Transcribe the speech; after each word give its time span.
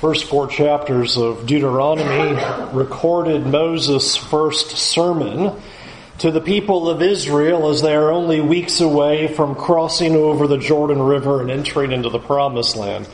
First 0.00 0.24
four 0.24 0.46
chapters 0.46 1.18
of 1.18 1.44
Deuteronomy 1.44 2.32
recorded 2.72 3.46
Moses' 3.46 4.16
first 4.16 4.78
sermon 4.78 5.52
to 6.20 6.30
the 6.30 6.40
people 6.40 6.88
of 6.88 7.02
Israel 7.02 7.68
as 7.68 7.82
they 7.82 7.94
are 7.94 8.10
only 8.10 8.40
weeks 8.40 8.80
away 8.80 9.28
from 9.28 9.54
crossing 9.54 10.16
over 10.16 10.46
the 10.46 10.56
Jordan 10.56 11.02
River 11.02 11.42
and 11.42 11.50
entering 11.50 11.92
into 11.92 12.08
the 12.08 12.18
Promised 12.18 12.76
Land. 12.76 13.10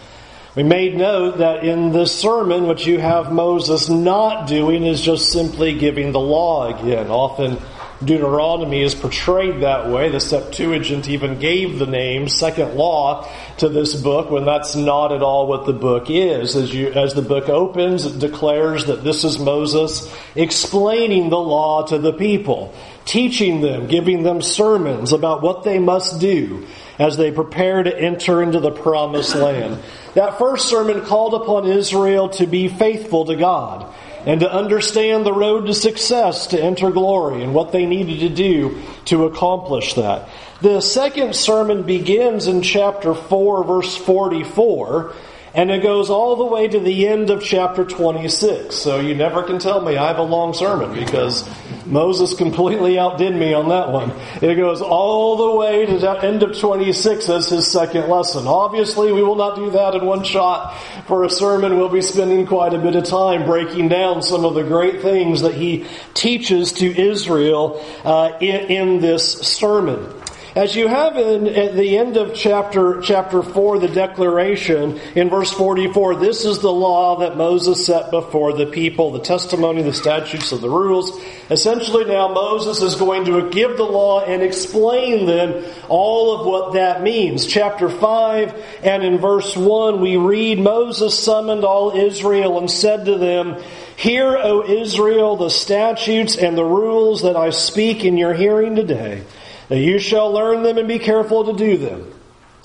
We 0.55 0.63
made 0.63 0.97
note 0.97 1.39
that 1.39 1.65
in 1.65 1.91
this 1.91 2.17
sermon, 2.17 2.69
what 2.69 2.87
you 2.87 3.01
have 3.01 3.33
Moses 3.33 3.89
not 3.89 4.47
doing 4.47 4.87
is 4.87 5.01
just 5.01 5.33
simply 5.33 5.77
giving 5.77 6.13
the 6.13 6.21
law 6.21 6.69
again. 6.69 7.09
Often 7.11 7.59
Deuteronomy 8.05 8.83
is 8.83 8.95
portrayed 8.95 9.63
that 9.63 9.89
way. 9.89 10.11
The 10.11 10.21
Septuagint 10.21 11.09
even 11.09 11.39
gave 11.39 11.79
the 11.79 11.87
name 11.87 12.29
Second 12.29 12.75
Law 12.75 13.27
to 13.59 13.71
this 13.71 13.95
book 13.95 14.31
when 14.31 14.45
that's 14.45 14.77
not 14.77 15.13
at 15.13 15.23
all 15.23 15.47
what 15.47 15.65
the 15.65 15.73
book 15.73 16.11
is. 16.11 16.57
As 16.57 16.75
you, 16.75 16.93
as 16.93 17.15
the 17.15 17.23
book 17.23 17.49
opens, 17.49 18.05
it 18.05 18.19
declares 18.19 18.87
that 18.87 19.03
this 19.03 19.25
is 19.25 19.39
Moses 19.39 20.13
explaining 20.35 21.31
the 21.31 21.39
law 21.39 21.87
to 21.87 21.99
the 21.99 22.13
people, 22.13 22.75
teaching 23.07 23.63
them, 23.63 23.87
giving 23.87 24.23
them 24.23 24.43
sermons 24.43 25.15
about 25.15 25.41
what 25.41 25.65
they 25.65 25.79
must 25.79 26.21
do 26.21 26.67
as 26.99 27.17
they 27.17 27.31
prepare 27.31 27.83
to 27.83 27.99
enter 27.99 28.43
into 28.43 28.61
the 28.61 28.71
promised 28.71 29.35
land. 29.35 29.83
That 30.15 30.39
first 30.39 30.69
sermon 30.69 31.03
called 31.03 31.33
upon 31.33 31.67
Israel 31.67 32.29
to 32.31 32.47
be 32.47 32.69
faithful 32.69 33.25
to 33.27 33.37
God 33.37 33.95
and 34.27 34.41
to 34.41 34.53
understand 34.53 35.25
the 35.25 35.33
road 35.33 35.67
to 35.67 35.75
success 35.75 36.49
to 36.49 36.61
enter 36.61 36.91
glory 36.91 37.43
and 37.43 37.55
what 37.55 37.73
they 37.73 37.87
needed 37.87 38.19
to 38.21 38.29
do 38.29 38.83
to 39.07 39.25
accomplish 39.25 39.95
that. 39.95 40.29
The 40.61 40.81
second 40.81 41.37
sermon 41.37 41.85
begins 41.85 42.49
in 42.49 42.63
chapter 42.63 43.15
4, 43.15 43.65
verse 43.65 43.97
44, 43.97 45.15
and 45.57 45.71
it 45.71 45.83
goes 45.83 46.11
all 46.11 46.37
the 46.37 46.45
way 46.45 46.69
to 46.69 46.79
the 46.79 47.09
end 47.09 47.31
of 47.31 47.43
chapter 47.43 47.83
26. 47.83 48.75
So 48.75 49.01
you 49.01 49.15
never 49.15 49.43
can 49.43 49.59
tell 49.59 49.81
me 49.81 49.97
I 49.97 50.09
have 50.09 50.19
a 50.19 50.23
long 50.23 50.53
sermon 50.53 50.93
because 50.95 51.49
Moses 51.87 52.35
completely 52.35 52.99
outdid 52.99 53.35
me 53.35 53.55
on 53.55 53.71
that 53.71 53.91
one. 53.91 54.13
It 54.43 54.57
goes 54.57 54.83
all 54.83 55.37
the 55.39 55.57
way 55.57 55.87
to 55.87 55.99
the 55.99 56.11
end 56.23 56.43
of 56.43 56.59
26 56.59 57.31
as 57.31 57.49
his 57.49 57.73
second 57.73 58.11
lesson. 58.11 58.47
Obviously, 58.47 59.13
we 59.13 59.23
will 59.23 59.37
not 59.37 59.57
do 59.57 59.71
that 59.71 59.95
in 59.95 60.05
one 60.05 60.25
shot. 60.25 60.77
For 61.07 61.25
a 61.25 61.31
sermon, 61.31 61.79
we'll 61.79 61.89
be 61.89 62.03
spending 62.03 62.47
quite 62.47 62.75
a 62.75 62.79
bit 62.79 62.95
of 62.95 63.05
time 63.05 63.47
breaking 63.47 63.89
down 63.89 64.23
some 64.23 64.45
of 64.45 64.55
the 64.55 64.63
great 64.63 65.01
things 65.01 65.41
that 65.41 65.55
he 65.55 65.87
teaches 66.13 66.73
to 66.75 66.87
Israel 66.87 67.83
uh, 68.05 68.37
in, 68.43 68.71
in 68.71 69.01
this 69.01 69.33
sermon. 69.41 70.13
As 70.57 70.75
you 70.75 70.89
have 70.89 71.19
in, 71.19 71.49
at 71.49 71.77
the 71.77 71.99
end 71.99 72.17
of 72.17 72.35
chapter, 72.35 73.03
chapter 73.03 73.43
4, 73.43 73.79
the 73.79 73.89
declaration 73.89 74.99
in 75.15 75.29
verse 75.29 75.53
44, 75.53 76.15
this 76.15 76.47
is 76.47 76.61
the 76.61 76.73
law 76.73 77.19
that 77.19 77.37
Moses 77.37 77.85
set 77.85 78.11
before 78.11 78.55
the 78.55 78.65
people, 78.65 79.13
the 79.13 79.21
testimony, 79.21 79.83
the 79.83 79.93
statutes, 79.93 80.53
of 80.53 80.63
the 80.63 80.71
rules. 80.71 81.21
Essentially 81.51 82.07
now 82.07 82.33
Moses 82.33 82.81
is 82.81 82.95
going 82.95 83.27
to 83.27 83.51
give 83.51 83.77
the 83.77 83.85
law 83.85 84.25
and 84.25 84.43
explain 84.43 85.27
then 85.27 85.63
all 85.91 86.41
of 86.41 86.47
what 86.47 86.73
that 86.73 87.03
means. 87.03 87.45
Chapter 87.45 87.91
5 87.91 88.81
and 88.83 89.05
in 89.05 89.19
verse 89.19 89.55
1 89.55 90.01
we 90.01 90.17
read, 90.17 90.59
Moses 90.59 91.23
summoned 91.23 91.67
all 91.67 91.95
Israel 91.95 92.59
and 92.59 92.71
said 92.71 93.05
to 93.05 93.19
them, 93.19 93.63
Hear, 93.97 94.39
O 94.39 94.65
Israel, 94.65 95.37
the 95.37 95.51
statutes 95.51 96.35
and 96.35 96.57
the 96.57 96.65
rules 96.65 97.21
that 97.25 97.37
I 97.37 97.51
speak 97.51 98.07
in 98.07 98.17
your 98.17 98.33
hearing 98.33 98.75
today 98.75 99.23
you 99.71 99.99
shall 99.99 100.33
learn 100.33 100.63
them 100.63 100.79
and 100.79 100.89
be 100.89 100.99
careful 100.99 101.45
to 101.45 101.53
do 101.53 101.77
them. 101.77 102.13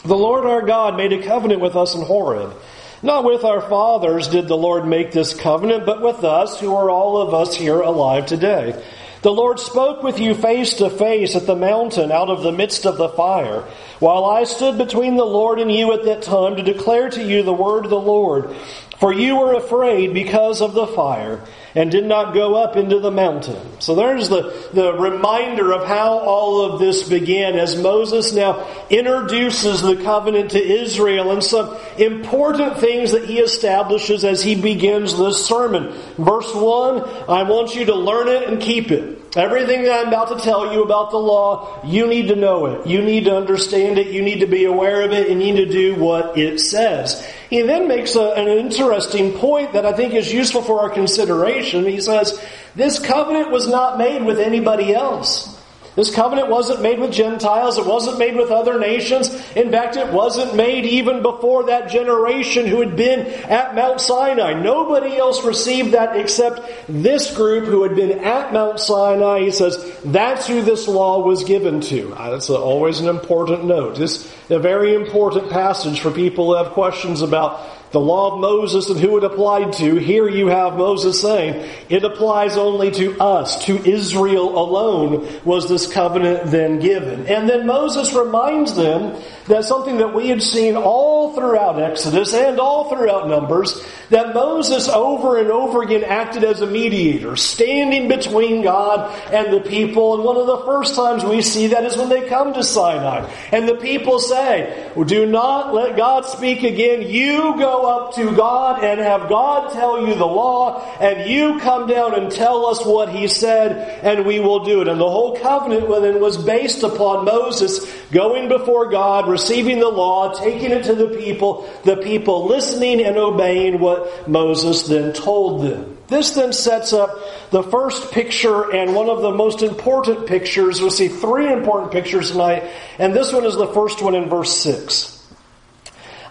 The 0.03 0.17
Lord 0.17 0.45
our 0.45 0.61
God 0.61 0.97
made 0.97 1.13
a 1.13 1.23
covenant 1.23 1.61
with 1.61 1.75
us 1.75 1.95
in 1.95 2.01
Horeb. 2.01 2.55
Not 3.03 3.23
with 3.23 3.43
our 3.43 3.61
fathers 3.61 4.27
did 4.27 4.47
the 4.47 4.57
Lord 4.57 4.87
make 4.87 5.11
this 5.11 5.33
covenant, 5.33 5.85
but 5.85 6.01
with 6.01 6.23
us, 6.23 6.59
who 6.59 6.75
are 6.75 6.89
all 6.89 7.21
of 7.21 7.33
us 7.33 7.55
here 7.55 7.81
alive 7.81 8.27
today. 8.27 8.83
The 9.23 9.31
Lord 9.31 9.59
spoke 9.59 10.01
with 10.01 10.19
you 10.19 10.33
face 10.33 10.75
to 10.75 10.89
face 10.89 11.35
at 11.35 11.45
the 11.45 11.55
mountain 11.55 12.11
out 12.11 12.29
of 12.29 12.41
the 12.41 12.51
midst 12.51 12.85
of 12.85 12.97
the 12.97 13.09
fire, 13.09 13.63
while 13.99 14.25
I 14.25 14.43
stood 14.45 14.77
between 14.79 15.15
the 15.15 15.25
Lord 15.25 15.59
and 15.59 15.71
you 15.71 15.93
at 15.93 16.05
that 16.05 16.23
time 16.23 16.55
to 16.55 16.63
declare 16.63 17.09
to 17.09 17.23
you 17.23 17.43
the 17.43 17.53
word 17.53 17.85
of 17.85 17.91
the 17.91 17.99
Lord. 17.99 18.55
For 19.01 19.11
you 19.11 19.37
were 19.37 19.55
afraid 19.55 20.13
because 20.13 20.61
of 20.61 20.73
the 20.75 20.85
fire 20.85 21.43
and 21.73 21.89
did 21.89 22.05
not 22.05 22.35
go 22.35 22.53
up 22.53 22.75
into 22.75 22.99
the 22.99 23.09
mountain. 23.09 23.81
So 23.81 23.95
there's 23.95 24.29
the, 24.29 24.69
the 24.73 24.93
reminder 24.93 25.73
of 25.73 25.87
how 25.87 26.19
all 26.19 26.61
of 26.61 26.79
this 26.79 27.09
began 27.09 27.55
as 27.55 27.75
Moses 27.75 28.31
now 28.33 28.67
introduces 28.91 29.81
the 29.81 29.95
covenant 29.95 30.51
to 30.51 30.63
Israel 30.63 31.31
and 31.31 31.43
some 31.43 31.75
important 31.97 32.77
things 32.77 33.13
that 33.13 33.25
he 33.25 33.39
establishes 33.39 34.23
as 34.23 34.43
he 34.43 34.53
begins 34.53 35.17
this 35.17 35.47
sermon. 35.47 35.93
Verse 36.19 36.53
1, 36.53 37.01
I 37.27 37.41
want 37.41 37.73
you 37.73 37.85
to 37.85 37.95
learn 37.95 38.27
it 38.27 38.47
and 38.47 38.61
keep 38.61 38.91
it. 38.91 39.20
Everything 39.35 39.83
that 39.83 39.99
I'm 39.99 40.07
about 40.09 40.37
to 40.37 40.43
tell 40.43 40.73
you 40.73 40.83
about 40.83 41.11
the 41.11 41.17
law, 41.17 41.79
you 41.85 42.05
need 42.05 42.27
to 42.27 42.35
know 42.35 42.65
it. 42.65 42.85
You 42.85 43.01
need 43.01 43.25
to 43.25 43.35
understand 43.37 43.97
it. 43.97 44.07
You 44.07 44.21
need 44.21 44.41
to 44.41 44.45
be 44.45 44.65
aware 44.65 45.03
of 45.03 45.13
it. 45.13 45.29
And 45.29 45.41
you 45.41 45.53
need 45.53 45.65
to 45.65 45.71
do 45.71 45.95
what 45.95 46.37
it 46.37 46.59
says. 46.59 47.25
He 47.49 47.61
then 47.61 47.87
makes 47.87 48.15
a, 48.15 48.31
an 48.31 48.49
interesting 48.49 49.31
point 49.31 49.71
that 49.71 49.85
I 49.85 49.93
think 49.93 50.13
is 50.13 50.33
useful 50.33 50.61
for 50.61 50.81
our 50.81 50.89
consideration. 50.89 51.85
He 51.85 52.01
says, 52.01 52.43
this 52.75 52.99
covenant 52.99 53.51
was 53.51 53.69
not 53.69 53.97
made 53.97 54.23
with 54.25 54.37
anybody 54.37 54.93
else. 54.93 55.60
This 55.95 56.13
covenant 56.13 56.49
wasn't 56.49 56.81
made 56.81 56.99
with 56.99 57.11
Gentiles. 57.11 57.77
It 57.77 57.85
wasn't 57.85 58.17
made 58.17 58.37
with 58.37 58.49
other 58.49 58.79
nations. 58.79 59.29
In 59.55 59.71
fact, 59.71 59.97
it 59.97 60.13
wasn't 60.13 60.55
made 60.55 60.85
even 60.85 61.21
before 61.21 61.65
that 61.65 61.89
generation 61.89 62.65
who 62.65 62.79
had 62.79 62.95
been 62.95 63.27
at 63.43 63.75
Mount 63.75 63.99
Sinai. 63.99 64.53
Nobody 64.53 65.17
else 65.17 65.43
received 65.43 65.91
that 65.91 66.15
except 66.15 66.61
this 66.87 67.35
group 67.35 67.65
who 67.65 67.83
had 67.83 67.95
been 67.95 68.19
at 68.19 68.53
Mount 68.53 68.79
Sinai. 68.79 69.41
He 69.41 69.51
says, 69.51 69.99
that's 70.05 70.47
who 70.47 70.61
this 70.61 70.87
law 70.87 71.25
was 71.25 71.43
given 71.43 71.81
to. 71.81 72.13
Uh, 72.13 72.31
that's 72.31 72.49
always 72.49 73.01
an 73.01 73.09
important 73.09 73.65
note. 73.65 73.97
This 73.97 74.25
is 74.25 74.51
a 74.51 74.59
very 74.59 74.95
important 74.95 75.49
passage 75.49 75.99
for 75.99 76.11
people 76.11 76.45
who 76.45 76.63
have 76.63 76.71
questions 76.71 77.21
about 77.21 77.67
the 77.91 77.99
law 77.99 78.33
of 78.33 78.39
Moses 78.39 78.89
and 78.89 78.99
who 78.99 79.17
it 79.17 79.23
applied 79.23 79.73
to, 79.73 79.95
here 79.95 80.29
you 80.29 80.47
have 80.47 80.77
Moses 80.77 81.21
saying, 81.21 81.69
it 81.89 82.03
applies 82.03 82.55
only 82.55 82.91
to 82.91 83.19
us, 83.19 83.65
to 83.65 83.77
Israel 83.85 84.57
alone 84.57 85.27
was 85.43 85.67
this 85.67 85.91
covenant 85.91 86.51
then 86.51 86.79
given. 86.79 87.27
And 87.27 87.49
then 87.49 87.67
Moses 87.67 88.13
reminds 88.13 88.75
them 88.75 89.21
that 89.47 89.65
something 89.65 89.97
that 89.97 90.13
we 90.13 90.29
had 90.29 90.41
seen 90.41 90.77
all 90.77 91.35
throughout 91.35 91.81
Exodus 91.81 92.33
and 92.33 92.59
all 92.59 92.89
throughout 92.89 93.27
Numbers, 93.27 93.85
that 94.09 94.33
Moses 94.33 94.87
over 94.87 95.37
and 95.37 95.49
over 95.51 95.83
again 95.83 96.03
acted 96.03 96.43
as 96.43 96.61
a 96.61 96.67
mediator, 96.67 97.35
standing 97.35 98.07
between 98.07 98.61
God 98.61 99.13
and 99.33 99.51
the 99.51 99.61
people. 99.61 100.15
And 100.15 100.23
one 100.23 100.37
of 100.37 100.47
the 100.47 100.59
first 100.59 100.95
times 100.95 101.25
we 101.25 101.41
see 101.41 101.67
that 101.67 101.83
is 101.83 101.97
when 101.97 102.09
they 102.09 102.27
come 102.29 102.53
to 102.53 102.63
Sinai. 102.63 103.29
And 103.51 103.67
the 103.67 103.75
people 103.75 104.19
say, 104.19 104.91
do 105.05 105.25
not 105.25 105.73
let 105.73 105.97
God 105.97 106.25
speak 106.25 106.63
again. 106.63 107.01
You 107.01 107.55
go 107.57 107.80
up 107.85 108.15
to 108.15 108.35
God 108.35 108.83
and 108.83 108.99
have 108.99 109.29
God 109.29 109.73
tell 109.73 110.05
you 110.07 110.15
the 110.15 110.25
law, 110.25 110.81
and 110.99 111.29
you 111.29 111.59
come 111.59 111.87
down 111.87 112.15
and 112.15 112.31
tell 112.31 112.65
us 112.65 112.85
what 112.85 113.09
He 113.09 113.27
said, 113.27 113.99
and 114.03 114.25
we 114.25 114.39
will 114.39 114.63
do 114.63 114.81
it. 114.81 114.87
And 114.87 114.99
the 114.99 115.09
whole 115.09 115.37
covenant 115.39 115.89
then 116.01 116.19
was 116.19 116.37
based 116.37 116.83
upon 116.83 117.25
Moses 117.25 117.91
going 118.11 118.49
before 118.49 118.89
God, 118.89 119.27
receiving 119.29 119.79
the 119.79 119.89
law, 119.89 120.33
taking 120.33 120.71
it 120.71 120.83
to 120.85 120.95
the 120.95 121.07
people, 121.17 121.69
the 121.83 121.97
people 121.97 122.47
listening 122.47 123.01
and 123.01 123.17
obeying 123.17 123.79
what 123.79 124.27
Moses 124.27 124.83
then 124.83 125.13
told 125.13 125.63
them. 125.63 125.97
This 126.07 126.31
then 126.31 126.51
sets 126.51 126.91
up 126.91 127.09
the 127.51 127.63
first 127.63 128.11
picture 128.11 128.69
and 128.69 128.93
one 128.93 129.07
of 129.09 129.21
the 129.21 129.31
most 129.31 129.61
important 129.61 130.27
pictures. 130.27 130.81
We'll 130.81 130.91
see 130.91 131.07
three 131.07 131.51
important 131.51 131.93
pictures 131.93 132.31
tonight, 132.31 132.69
and 132.99 133.13
this 133.13 133.31
one 133.31 133.45
is 133.45 133.55
the 133.55 133.67
first 133.67 134.01
one 134.01 134.15
in 134.15 134.27
verse 134.27 134.55
6. 134.57 135.20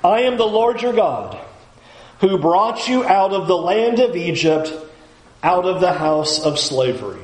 I 0.02 0.22
am 0.22 0.36
the 0.36 0.46
Lord 0.46 0.80
your 0.80 0.92
God, 0.92 1.38
who 2.20 2.38
brought 2.38 2.88
you 2.88 3.04
out 3.04 3.32
of 3.32 3.46
the 3.46 3.56
land 3.56 4.00
of 4.00 4.16
Egypt, 4.16 4.72
out 5.42 5.66
of 5.66 5.80
the 5.80 5.92
house 5.92 6.40
of 6.44 6.58
slavery. 6.58 7.20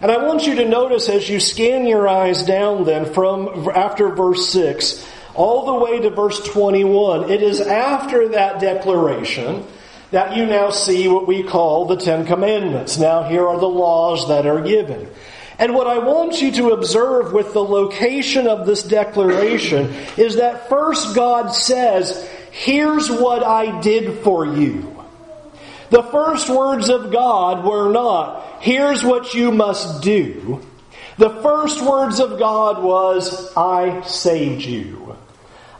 And 0.00 0.10
I 0.10 0.24
want 0.24 0.46
you 0.46 0.54
to 0.56 0.68
notice 0.68 1.08
as 1.08 1.28
you 1.28 1.40
scan 1.40 1.86
your 1.86 2.06
eyes 2.08 2.44
down 2.44 2.84
then 2.84 3.12
from 3.12 3.68
after 3.74 4.10
verse 4.10 4.48
6 4.50 5.06
all 5.34 5.66
the 5.66 5.84
way 5.84 6.00
to 6.00 6.10
verse 6.10 6.40
21, 6.44 7.30
it 7.30 7.42
is 7.42 7.60
after 7.60 8.28
that 8.30 8.60
declaration 8.60 9.64
that 10.10 10.36
you 10.36 10.46
now 10.46 10.70
see 10.70 11.08
what 11.08 11.28
we 11.28 11.42
call 11.42 11.84
the 11.84 11.96
Ten 11.96 12.26
Commandments. 12.26 12.98
Now 12.98 13.24
here 13.24 13.46
are 13.46 13.58
the 13.58 13.68
laws 13.68 14.28
that 14.28 14.46
are 14.46 14.60
given. 14.62 15.08
And 15.58 15.74
what 15.74 15.88
I 15.88 15.98
want 15.98 16.40
you 16.40 16.52
to 16.52 16.70
observe 16.70 17.32
with 17.32 17.52
the 17.52 17.64
location 17.64 18.46
of 18.46 18.64
this 18.64 18.84
declaration 18.84 19.92
is 20.16 20.36
that 20.36 20.68
first 20.68 21.16
God 21.16 21.48
says, 21.48 22.28
here's 22.52 23.10
what 23.10 23.42
I 23.42 23.80
did 23.80 24.20
for 24.20 24.46
you. 24.46 24.94
The 25.90 26.04
first 26.04 26.48
words 26.48 26.88
of 26.90 27.10
God 27.10 27.64
were 27.64 27.90
not, 27.90 28.62
here's 28.62 29.02
what 29.02 29.34
you 29.34 29.50
must 29.50 30.02
do. 30.02 30.64
The 31.16 31.30
first 31.42 31.82
words 31.82 32.20
of 32.20 32.38
God 32.38 32.80
was, 32.80 33.52
I 33.56 34.02
saved 34.02 34.62
you. 34.62 35.16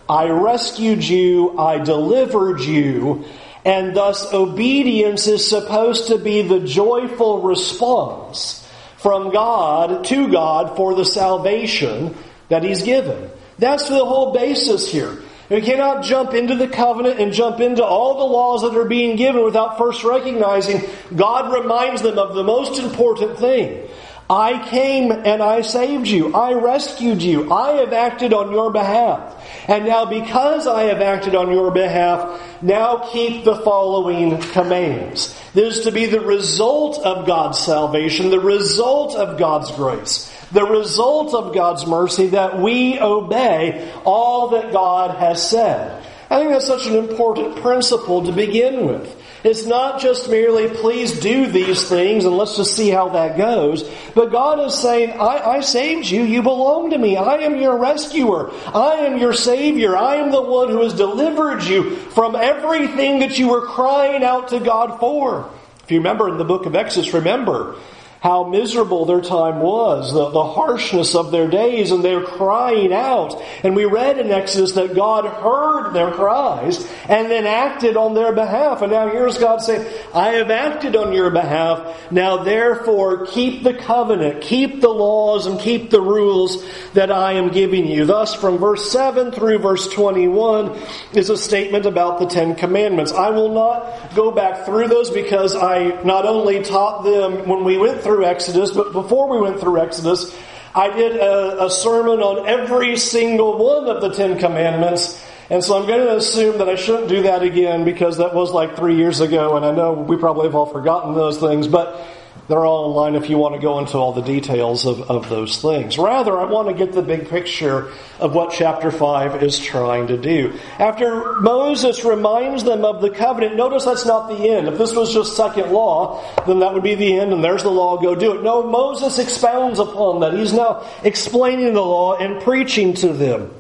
I 0.08 0.28
rescued 0.30 1.04
you. 1.04 1.56
I 1.56 1.78
delivered 1.78 2.60
you. 2.60 3.26
And 3.64 3.94
thus, 3.94 4.32
obedience 4.32 5.28
is 5.28 5.48
supposed 5.48 6.08
to 6.08 6.18
be 6.18 6.42
the 6.42 6.60
joyful 6.60 7.42
response 7.42 8.57
from 8.98 9.32
God 9.32 10.04
to 10.06 10.30
God 10.30 10.76
for 10.76 10.94
the 10.94 11.04
salvation 11.04 12.14
that 12.48 12.62
He's 12.62 12.82
given. 12.82 13.30
That's 13.58 13.88
the 13.88 14.04
whole 14.04 14.32
basis 14.32 14.90
here. 14.90 15.16
We 15.48 15.62
cannot 15.62 16.04
jump 16.04 16.34
into 16.34 16.56
the 16.56 16.68
covenant 16.68 17.20
and 17.20 17.32
jump 17.32 17.60
into 17.60 17.82
all 17.82 18.18
the 18.18 18.32
laws 18.32 18.62
that 18.62 18.76
are 18.78 18.84
being 18.84 19.16
given 19.16 19.42
without 19.44 19.78
first 19.78 20.04
recognizing 20.04 20.82
God 21.16 21.52
reminds 21.54 22.02
them 22.02 22.18
of 22.18 22.34
the 22.34 22.44
most 22.44 22.78
important 22.78 23.38
thing. 23.38 23.88
I 24.30 24.62
came 24.68 25.10
and 25.10 25.42
I 25.42 25.62
saved 25.62 26.06
you. 26.06 26.34
I 26.34 26.52
rescued 26.52 27.22
you. 27.22 27.50
I 27.50 27.78
have 27.78 27.94
acted 27.94 28.34
on 28.34 28.52
your 28.52 28.70
behalf. 28.70 29.42
And 29.66 29.86
now 29.86 30.04
because 30.04 30.66
I 30.66 30.84
have 30.84 31.00
acted 31.00 31.34
on 31.34 31.50
your 31.50 31.70
behalf, 31.70 32.42
now 32.60 33.08
keep 33.10 33.44
the 33.44 33.56
following 33.56 34.38
commands. 34.38 35.38
This 35.54 35.78
is 35.78 35.84
to 35.84 35.92
be 35.92 36.06
the 36.06 36.20
result 36.20 36.98
of 36.98 37.26
God's 37.26 37.58
salvation, 37.58 38.30
the 38.30 38.40
result 38.40 39.14
of 39.16 39.38
God's 39.38 39.70
grace, 39.72 40.30
the 40.52 40.64
result 40.64 41.34
of 41.34 41.54
God's 41.54 41.86
mercy 41.86 42.28
that 42.28 42.60
we 42.60 43.00
obey 43.00 43.92
all 44.04 44.48
that 44.48 44.72
God 44.72 45.16
has 45.16 45.48
said. 45.48 46.04
I 46.30 46.38
think 46.38 46.50
that's 46.50 46.66
such 46.66 46.86
an 46.86 46.96
important 46.96 47.56
principle 47.56 48.26
to 48.26 48.32
begin 48.32 48.86
with. 48.86 49.17
It's 49.48 49.64
not 49.64 49.98
just 49.98 50.28
merely, 50.28 50.68
please 50.68 51.20
do 51.20 51.46
these 51.46 51.88
things 51.88 52.26
and 52.26 52.36
let's 52.36 52.58
just 52.58 52.76
see 52.76 52.90
how 52.90 53.08
that 53.10 53.38
goes. 53.38 53.82
But 54.14 54.30
God 54.30 54.60
is 54.60 54.74
saying, 54.74 55.18
I, 55.18 55.56
I, 55.56 55.60
saved 55.60 56.06
you. 56.06 56.22
You 56.22 56.42
belong 56.42 56.90
to 56.90 56.98
me. 56.98 57.16
I 57.16 57.36
am 57.36 57.56
your 57.56 57.78
rescuer. 57.78 58.50
I 58.74 59.06
am 59.06 59.16
your 59.16 59.32
savior. 59.32 59.96
I 59.96 60.16
am 60.16 60.30
the 60.30 60.42
one 60.42 60.68
who 60.68 60.82
has 60.82 60.92
delivered 60.92 61.64
you 61.64 61.96
from 61.96 62.36
everything 62.36 63.20
that 63.20 63.38
you 63.38 63.48
were 63.48 63.62
crying 63.62 64.22
out 64.22 64.48
to 64.48 64.60
God 64.60 65.00
for. 65.00 65.50
If 65.82 65.92
you 65.92 65.98
remember 66.00 66.28
in 66.28 66.36
the 66.36 66.44
book 66.44 66.66
of 66.66 66.74
Exodus, 66.74 67.14
remember, 67.14 67.76
how 68.20 68.44
miserable 68.44 69.04
their 69.04 69.20
time 69.20 69.60
was, 69.60 70.12
the, 70.12 70.30
the 70.30 70.44
harshness 70.44 71.14
of 71.14 71.30
their 71.30 71.48
days, 71.48 71.92
and 71.92 72.02
they're 72.02 72.24
crying 72.24 72.92
out. 72.92 73.40
And 73.62 73.76
we 73.76 73.84
read 73.84 74.18
in 74.18 74.32
Exodus 74.32 74.72
that 74.72 74.94
God 74.94 75.24
heard 75.24 75.92
their 75.92 76.10
cries 76.10 76.84
and 77.08 77.30
then 77.30 77.46
acted 77.46 77.96
on 77.96 78.14
their 78.14 78.32
behalf. 78.32 78.82
And 78.82 78.90
now 78.90 79.08
here's 79.08 79.38
God 79.38 79.58
saying, 79.58 79.86
I 80.12 80.30
have 80.30 80.50
acted 80.50 80.96
on 80.96 81.12
your 81.12 81.30
behalf. 81.30 82.10
Now 82.10 82.42
therefore 82.42 83.26
keep 83.26 83.62
the 83.62 83.74
covenant, 83.74 84.42
keep 84.42 84.80
the 84.80 84.88
laws, 84.88 85.46
and 85.46 85.60
keep 85.60 85.90
the 85.90 86.00
rules 86.00 86.64
that 86.94 87.12
I 87.12 87.34
am 87.34 87.50
giving 87.50 87.86
you. 87.86 88.04
Thus, 88.04 88.34
from 88.34 88.58
verse 88.58 88.90
7 88.90 89.30
through 89.30 89.58
verse 89.58 89.86
21 89.88 90.76
is 91.12 91.30
a 91.30 91.36
statement 91.36 91.86
about 91.86 92.18
the 92.18 92.26
Ten 92.26 92.56
Commandments. 92.56 93.12
I 93.12 93.30
will 93.30 93.52
not 93.52 94.14
go 94.16 94.32
back 94.32 94.64
through 94.64 94.88
those 94.88 95.10
because 95.10 95.54
I 95.54 96.02
not 96.02 96.26
only 96.26 96.64
taught 96.64 97.04
them 97.04 97.48
when 97.48 97.62
we 97.62 97.78
went 97.78 98.02
through 98.02 98.07
through 98.08 98.24
Exodus, 98.24 98.70
but 98.70 98.94
before 98.94 99.28
we 99.28 99.38
went 99.38 99.60
through 99.60 99.78
Exodus, 99.82 100.34
I 100.74 100.88
did 100.88 101.16
a, 101.16 101.66
a 101.66 101.70
sermon 101.70 102.20
on 102.20 102.48
every 102.48 102.96
single 102.96 103.58
one 103.58 103.86
of 103.94 104.00
the 104.00 104.14
Ten 104.14 104.38
Commandments. 104.38 105.22
And 105.50 105.62
so 105.62 105.78
I'm 105.78 105.86
going 105.86 106.06
to 106.06 106.16
assume 106.16 106.56
that 106.56 106.70
I 106.70 106.74
shouldn't 106.74 107.08
do 107.08 107.22
that 107.22 107.42
again 107.42 107.84
because 107.84 108.16
that 108.16 108.34
was 108.34 108.50
like 108.50 108.76
three 108.76 108.96
years 108.96 109.20
ago, 109.20 109.56
and 109.56 109.64
I 109.64 109.72
know 109.72 109.92
we 109.92 110.16
probably 110.16 110.44
have 110.44 110.54
all 110.54 110.64
forgotten 110.64 111.14
those 111.14 111.38
things. 111.38 111.68
But 111.68 112.02
they're 112.46 112.64
all 112.64 112.90
online 112.90 113.14
if 113.14 113.28
you 113.28 113.36
want 113.36 113.54
to 113.54 113.60
go 113.60 113.78
into 113.78 113.96
all 113.98 114.12
the 114.12 114.22
details 114.22 114.86
of, 114.86 115.10
of 115.10 115.28
those 115.28 115.60
things. 115.60 115.98
Rather, 115.98 116.38
I 116.38 116.44
want 116.44 116.68
to 116.68 116.74
get 116.74 116.92
the 116.92 117.02
big 117.02 117.28
picture 117.28 117.92
of 118.20 118.34
what 118.34 118.52
chapter 118.52 118.90
5 118.90 119.42
is 119.42 119.58
trying 119.58 120.06
to 120.06 120.16
do. 120.16 120.58
After 120.78 121.40
Moses 121.40 122.04
reminds 122.04 122.64
them 122.64 122.84
of 122.84 123.02
the 123.02 123.10
covenant, 123.10 123.56
notice 123.56 123.84
that's 123.84 124.06
not 124.06 124.28
the 124.28 124.48
end. 124.48 124.68
If 124.68 124.78
this 124.78 124.94
was 124.94 125.12
just 125.12 125.36
second 125.36 125.72
law, 125.72 126.24
then 126.46 126.60
that 126.60 126.72
would 126.72 126.82
be 126.82 126.94
the 126.94 127.18
end 127.18 127.32
and 127.32 127.42
there's 127.42 127.62
the 127.62 127.70
law, 127.70 128.00
go 128.00 128.14
do 128.14 128.38
it. 128.38 128.42
No, 128.42 128.62
Moses 128.62 129.18
expounds 129.18 129.78
upon 129.78 130.20
that. 130.20 130.32
He's 130.32 130.52
now 130.52 130.86
explaining 131.02 131.74
the 131.74 131.82
law 131.82 132.16
and 132.16 132.42
preaching 132.42 132.94
to 132.94 133.12
them. 133.12 133.50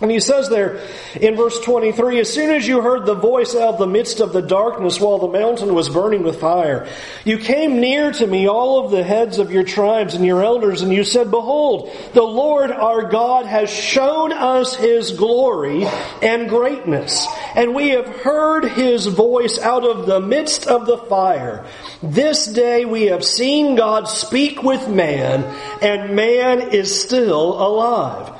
And 0.00 0.12
he 0.12 0.20
says 0.20 0.48
there 0.48 0.80
in 1.20 1.34
verse 1.34 1.58
23, 1.58 2.20
as 2.20 2.32
soon 2.32 2.50
as 2.50 2.68
you 2.68 2.80
heard 2.80 3.04
the 3.04 3.16
voice 3.16 3.56
out 3.56 3.74
of 3.74 3.78
the 3.78 3.86
midst 3.88 4.20
of 4.20 4.32
the 4.32 4.42
darkness 4.42 5.00
while 5.00 5.18
the 5.18 5.26
mountain 5.26 5.74
was 5.74 5.88
burning 5.88 6.22
with 6.22 6.40
fire, 6.40 6.86
you 7.24 7.38
came 7.38 7.80
near 7.80 8.12
to 8.12 8.26
me, 8.26 8.46
all 8.46 8.84
of 8.84 8.92
the 8.92 9.02
heads 9.02 9.40
of 9.40 9.50
your 9.50 9.64
tribes 9.64 10.14
and 10.14 10.24
your 10.24 10.40
elders, 10.40 10.82
and 10.82 10.92
you 10.92 11.02
said, 11.02 11.32
behold, 11.32 11.90
the 12.12 12.22
Lord 12.22 12.70
our 12.70 13.08
God 13.10 13.46
has 13.46 13.70
shown 13.70 14.32
us 14.32 14.76
his 14.76 15.10
glory 15.10 15.84
and 16.22 16.48
greatness, 16.48 17.26
and 17.56 17.74
we 17.74 17.88
have 17.88 18.06
heard 18.06 18.66
his 18.66 19.06
voice 19.06 19.58
out 19.58 19.84
of 19.84 20.06
the 20.06 20.20
midst 20.20 20.68
of 20.68 20.86
the 20.86 20.98
fire. 20.98 21.66
This 22.04 22.46
day 22.46 22.84
we 22.84 23.06
have 23.06 23.24
seen 23.24 23.74
God 23.74 24.06
speak 24.06 24.62
with 24.62 24.88
man, 24.88 25.42
and 25.82 26.14
man 26.14 26.72
is 26.72 27.00
still 27.00 27.60
alive. 27.60 28.37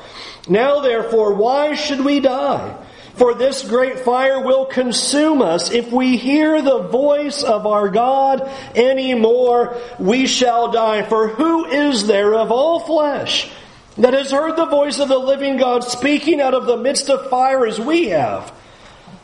Now 0.49 0.81
therefore, 0.81 1.35
why 1.35 1.75
should 1.75 2.05
we 2.05 2.21
die? 2.21 2.77
For 3.15 3.35
this 3.35 3.67
great 3.67 4.01
fire 4.01 4.41
will 4.41 4.65
consume 4.67 5.43
us. 5.43 5.73
If 5.73 5.91
we 5.91 6.17
hear 6.17 6.63
the 6.63 6.79
voice 6.79 7.43
of 7.43 7.67
our 7.67 7.89
God 7.89 8.49
any 8.77 9.15
more, 9.15 9.77
we 9.99 10.29
shall 10.29 10.71
die. 10.71 11.03
For 11.03 11.27
who 11.27 11.67
is 11.67 12.07
there 12.07 12.35
of 12.35 12.53
all 12.53 12.79
flesh 12.79 13.51
that 13.97 14.15
has 14.15 14.31
heard 14.31 14.57
the 14.57 14.67
voice 14.67 15.01
of 15.01 15.09
the 15.09 15.19
living 15.19 15.57
God 15.57 15.83
speaking 15.83 16.41
out 16.41 16.55
of 16.55 16.67
the 16.67 16.77
midst 16.77 17.11
of 17.11 17.29
fire 17.29 17.67
as 17.67 17.81
we 17.81 18.07
have 18.07 18.53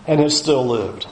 and 0.09 0.19
has 0.19 0.37
still 0.37 0.67
lived? 0.67 1.07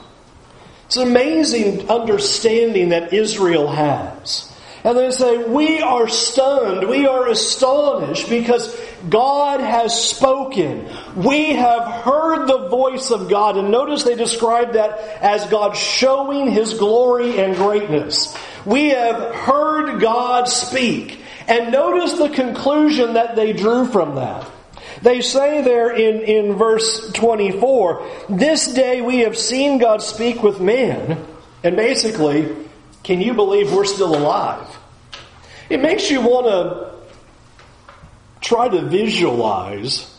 It's 0.87 0.97
an 0.97 1.07
amazing 1.07 1.89
understanding 1.89 2.89
that 2.89 3.13
Israel 3.13 3.69
has. 3.69 4.52
And 4.83 4.97
they 4.97 5.11
say, 5.11 5.37
we 5.37 5.81
are 5.81 6.09
stunned, 6.09 6.89
we 6.89 7.07
are 7.07 7.29
astonished 7.29 8.29
because 8.29 8.77
God 9.09 9.61
has 9.61 10.09
spoken. 10.09 10.89
We 11.15 11.53
have 11.53 12.03
heard 12.03 12.47
the 12.47 12.67
voice 12.67 13.09
of 13.09 13.29
God. 13.29 13.57
And 13.57 13.71
notice 13.71 14.03
they 14.03 14.15
describe 14.15 14.73
that 14.73 14.99
as 15.21 15.45
God 15.47 15.77
showing 15.77 16.51
His 16.51 16.73
glory 16.73 17.39
and 17.39 17.55
greatness. 17.55 18.37
We 18.65 18.89
have 18.89 19.33
heard 19.35 20.01
God 20.01 20.49
speak. 20.49 21.19
And 21.47 21.71
notice 21.71 22.13
the 22.13 22.29
conclusion 22.29 23.13
that 23.13 23.35
they 23.35 23.53
drew 23.53 23.85
from 23.85 24.15
that. 24.15 24.49
They 25.01 25.21
say 25.21 25.61
there 25.61 25.93
in, 25.93 26.21
in 26.21 26.55
verse 26.55 27.11
24, 27.11 28.07
this 28.29 28.73
day 28.73 29.01
we 29.01 29.19
have 29.19 29.37
seen 29.37 29.77
God 29.77 30.01
speak 30.01 30.43
with 30.43 30.61
man. 30.61 31.25
And 31.63 31.75
basically, 31.75 32.55
can 33.03 33.21
you 33.21 33.33
believe 33.33 33.73
we're 33.73 33.85
still 33.85 34.15
alive? 34.15 34.67
It 35.69 35.81
makes 35.81 36.09
you 36.09 36.21
want 36.21 36.47
to 36.47 36.93
try 38.41 38.69
to 38.69 38.81
visualize 38.81 40.09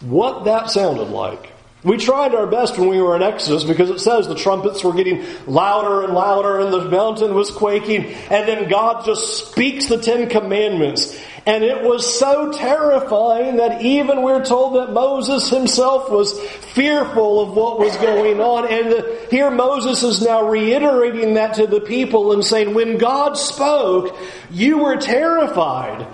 what 0.00 0.44
that 0.44 0.70
sounded 0.70 1.08
like. 1.08 1.52
We 1.84 1.96
tried 1.96 2.34
our 2.34 2.46
best 2.46 2.76
when 2.76 2.88
we 2.88 3.00
were 3.00 3.14
in 3.14 3.22
Exodus 3.22 3.62
because 3.62 3.88
it 3.90 4.00
says 4.00 4.26
the 4.26 4.34
trumpets 4.34 4.82
were 4.82 4.92
getting 4.92 5.24
louder 5.46 6.02
and 6.02 6.12
louder 6.12 6.58
and 6.58 6.72
the 6.72 6.84
mountain 6.84 7.34
was 7.34 7.52
quaking 7.52 8.06
and 8.06 8.48
then 8.48 8.68
God 8.68 9.04
just 9.04 9.48
speaks 9.48 9.86
the 9.86 9.98
Ten 9.98 10.28
Commandments. 10.28 11.16
And 11.48 11.64
it 11.64 11.82
was 11.82 12.18
so 12.18 12.52
terrifying 12.52 13.56
that 13.56 13.80
even 13.80 14.20
we're 14.20 14.44
told 14.44 14.74
that 14.74 14.92
Moses 14.92 15.48
himself 15.48 16.10
was 16.10 16.38
fearful 16.38 17.40
of 17.40 17.56
what 17.56 17.78
was 17.78 17.96
going 17.96 18.38
on. 18.38 18.70
And 18.70 18.92
the, 18.92 19.26
here 19.30 19.50
Moses 19.50 20.02
is 20.02 20.20
now 20.20 20.46
reiterating 20.46 21.32
that 21.34 21.54
to 21.54 21.66
the 21.66 21.80
people 21.80 22.32
and 22.32 22.44
saying, 22.44 22.74
when 22.74 22.98
God 22.98 23.38
spoke, 23.38 24.14
you 24.50 24.76
were 24.76 24.98
terrified 24.98 26.06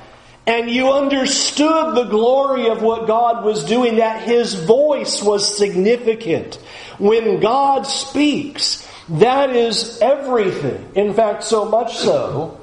and 0.47 0.71
you 0.71 0.93
understood 0.93 1.97
the 1.97 2.05
glory 2.05 2.69
of 2.69 2.81
what 2.83 3.09
God 3.09 3.45
was 3.45 3.65
doing, 3.65 3.97
that 3.97 4.23
His 4.23 4.55
voice 4.55 5.21
was 5.21 5.59
significant. 5.59 6.61
When 7.01 7.41
God 7.41 7.89
speaks, 7.89 8.89
that 9.09 9.51
is 9.51 9.99
everything. 10.01 10.93
In 10.95 11.13
fact, 11.13 11.43
so 11.43 11.65
much 11.65 11.97
so 11.97 12.61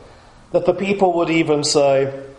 that 0.53 0.65
the 0.65 0.73
people 0.73 1.17
would 1.17 1.29
even 1.29 1.65
say, 1.65 2.30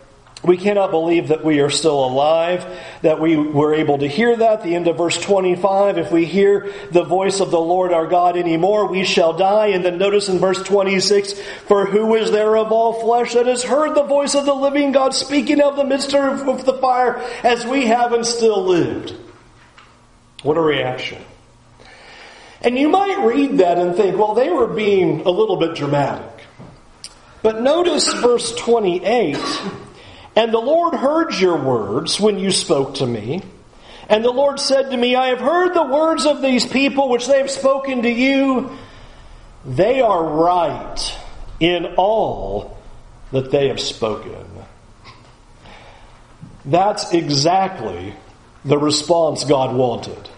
we 0.43 0.57
cannot 0.57 0.91
believe 0.91 1.29
that 1.29 1.43
we 1.43 1.61
are 1.61 1.69
still 1.69 2.03
alive, 2.03 2.65
that 3.01 3.21
we 3.21 3.37
were 3.37 3.73
able 3.73 3.99
to 3.99 4.07
hear 4.07 4.35
that. 4.35 4.61
The 4.61 4.75
end 4.75 4.87
of 4.87 4.97
verse 4.97 5.17
25, 5.19 5.97
if 5.97 6.11
we 6.11 6.25
hear 6.25 6.73
the 6.91 7.05
voice 7.05 7.39
of 7.39 7.49
the 7.49 7.59
Lord 7.59 7.93
our 7.93 8.07
God 8.07 8.35
anymore, 8.35 8.87
we 8.87 9.05
shall 9.05 9.31
die. 9.31 9.67
And 9.67 9.85
then 9.85 9.97
notice 9.97 10.27
in 10.27 10.39
verse 10.39 10.61
26, 10.61 11.39
for 11.67 11.85
who 11.85 12.15
is 12.15 12.31
there 12.31 12.57
of 12.57 12.73
all 12.73 12.99
flesh 12.99 13.33
that 13.33 13.47
has 13.47 13.63
heard 13.63 13.95
the 13.95 14.03
voice 14.03 14.35
of 14.35 14.45
the 14.45 14.53
living 14.53 14.91
God 14.91 15.13
speaking 15.13 15.61
of 15.61 15.77
the 15.77 15.85
midst 15.85 16.13
of 16.13 16.65
the 16.65 16.73
fire 16.73 17.17
as 17.43 17.65
we 17.65 17.85
have 17.85 18.11
and 18.11 18.25
still 18.25 18.65
lived? 18.65 19.15
What 20.41 20.57
a 20.57 20.61
reaction. 20.61 21.23
And 22.59 22.77
you 22.77 22.89
might 22.89 23.25
read 23.25 23.59
that 23.59 23.77
and 23.77 23.95
think, 23.95 24.17
well, 24.17 24.33
they 24.33 24.49
were 24.49 24.67
being 24.67 25.21
a 25.21 25.29
little 25.29 25.55
bit 25.55 25.75
dramatic. 25.75 26.45
But 27.41 27.61
notice 27.61 28.11
verse 28.13 28.53
28 28.55 29.37
and 30.35 30.53
the 30.53 30.59
Lord 30.59 30.95
heard 30.95 31.33
your 31.35 31.57
words 31.57 32.19
when 32.19 32.39
you 32.39 32.51
spoke 32.51 32.95
to 32.95 33.05
me. 33.05 33.41
And 34.09 34.23
the 34.23 34.31
Lord 34.31 34.59
said 34.59 34.91
to 34.91 34.97
me, 34.97 35.15
I 35.15 35.27
have 35.27 35.39
heard 35.39 35.73
the 35.73 35.83
words 35.83 36.25
of 36.25 36.41
these 36.41 36.65
people 36.65 37.09
which 37.09 37.27
they 37.27 37.37
have 37.37 37.51
spoken 37.51 38.01
to 38.01 38.09
you. 38.09 38.71
They 39.65 40.01
are 40.01 40.23
right 40.23 41.17
in 41.59 41.85
all 41.97 42.77
that 43.31 43.49
they 43.51 43.69
have 43.69 43.79
spoken. 43.79 44.45
That's 46.65 47.13
exactly 47.13 48.13
the 48.65 48.77
response 48.77 49.43
God 49.43 49.75
wanted. 49.75 50.29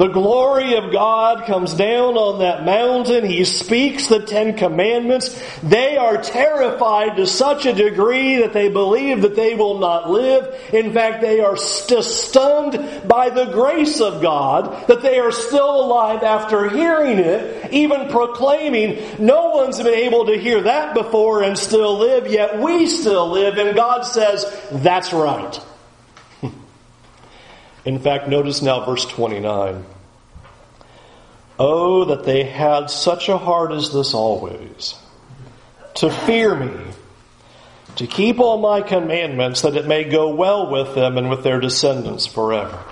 The 0.00 0.08
glory 0.08 0.76
of 0.76 0.92
God 0.92 1.44
comes 1.44 1.74
down 1.74 2.16
on 2.16 2.38
that 2.38 2.64
mountain. 2.64 3.22
He 3.22 3.44
speaks 3.44 4.06
the 4.06 4.20
Ten 4.20 4.56
Commandments. 4.56 5.38
They 5.62 5.98
are 5.98 6.22
terrified 6.22 7.16
to 7.16 7.26
such 7.26 7.66
a 7.66 7.74
degree 7.74 8.38
that 8.38 8.54
they 8.54 8.70
believe 8.70 9.20
that 9.20 9.36
they 9.36 9.54
will 9.56 9.78
not 9.78 10.08
live. 10.08 10.58
In 10.72 10.94
fact, 10.94 11.20
they 11.20 11.40
are 11.40 11.58
st- 11.58 12.02
stunned 12.02 13.06
by 13.06 13.28
the 13.28 13.52
grace 13.52 14.00
of 14.00 14.22
God 14.22 14.88
that 14.88 15.02
they 15.02 15.18
are 15.18 15.32
still 15.32 15.82
alive 15.82 16.22
after 16.22 16.70
hearing 16.70 17.18
it, 17.18 17.70
even 17.70 18.08
proclaiming, 18.08 19.04
no 19.18 19.50
one's 19.50 19.76
been 19.76 19.88
able 19.88 20.24
to 20.24 20.38
hear 20.38 20.62
that 20.62 20.94
before 20.94 21.42
and 21.42 21.58
still 21.58 21.98
live, 21.98 22.26
yet 22.26 22.58
we 22.58 22.86
still 22.86 23.28
live. 23.28 23.58
And 23.58 23.76
God 23.76 24.06
says, 24.06 24.46
that's 24.72 25.12
right. 25.12 25.60
In 27.84 27.98
fact, 27.98 28.28
notice 28.28 28.62
now 28.62 28.84
verse 28.84 29.04
29. 29.06 29.84
Oh, 31.58 32.04
that 32.06 32.24
they 32.24 32.44
had 32.44 32.90
such 32.90 33.28
a 33.28 33.36
heart 33.36 33.72
as 33.72 33.92
this 33.92 34.14
always, 34.14 34.94
to 35.94 36.10
fear 36.10 36.54
me, 36.54 36.92
to 37.96 38.06
keep 38.06 38.38
all 38.40 38.58
my 38.58 38.80
commandments, 38.80 39.62
that 39.62 39.76
it 39.76 39.86
may 39.86 40.04
go 40.04 40.34
well 40.34 40.70
with 40.70 40.94
them 40.94 41.18
and 41.18 41.28
with 41.28 41.42
their 41.42 41.60
descendants 41.60 42.26
forever. 42.26 42.82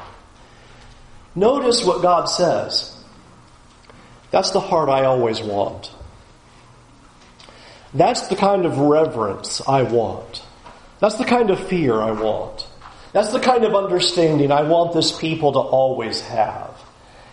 Notice 1.34 1.84
what 1.84 2.02
God 2.02 2.26
says. 2.26 2.94
That's 4.30 4.50
the 4.50 4.60
heart 4.60 4.88
I 4.88 5.04
always 5.04 5.40
want. 5.40 5.92
That's 7.94 8.28
the 8.28 8.36
kind 8.36 8.66
of 8.66 8.78
reverence 8.78 9.62
I 9.66 9.82
want. 9.82 10.42
That's 11.00 11.14
the 11.14 11.24
kind 11.24 11.50
of 11.50 11.68
fear 11.68 11.94
I 12.00 12.10
want. 12.10 12.66
That's 13.12 13.32
the 13.32 13.40
kind 13.40 13.64
of 13.64 13.74
understanding 13.74 14.52
I 14.52 14.62
want 14.62 14.92
this 14.92 15.16
people 15.16 15.52
to 15.52 15.58
always 15.58 16.20
have. 16.22 16.76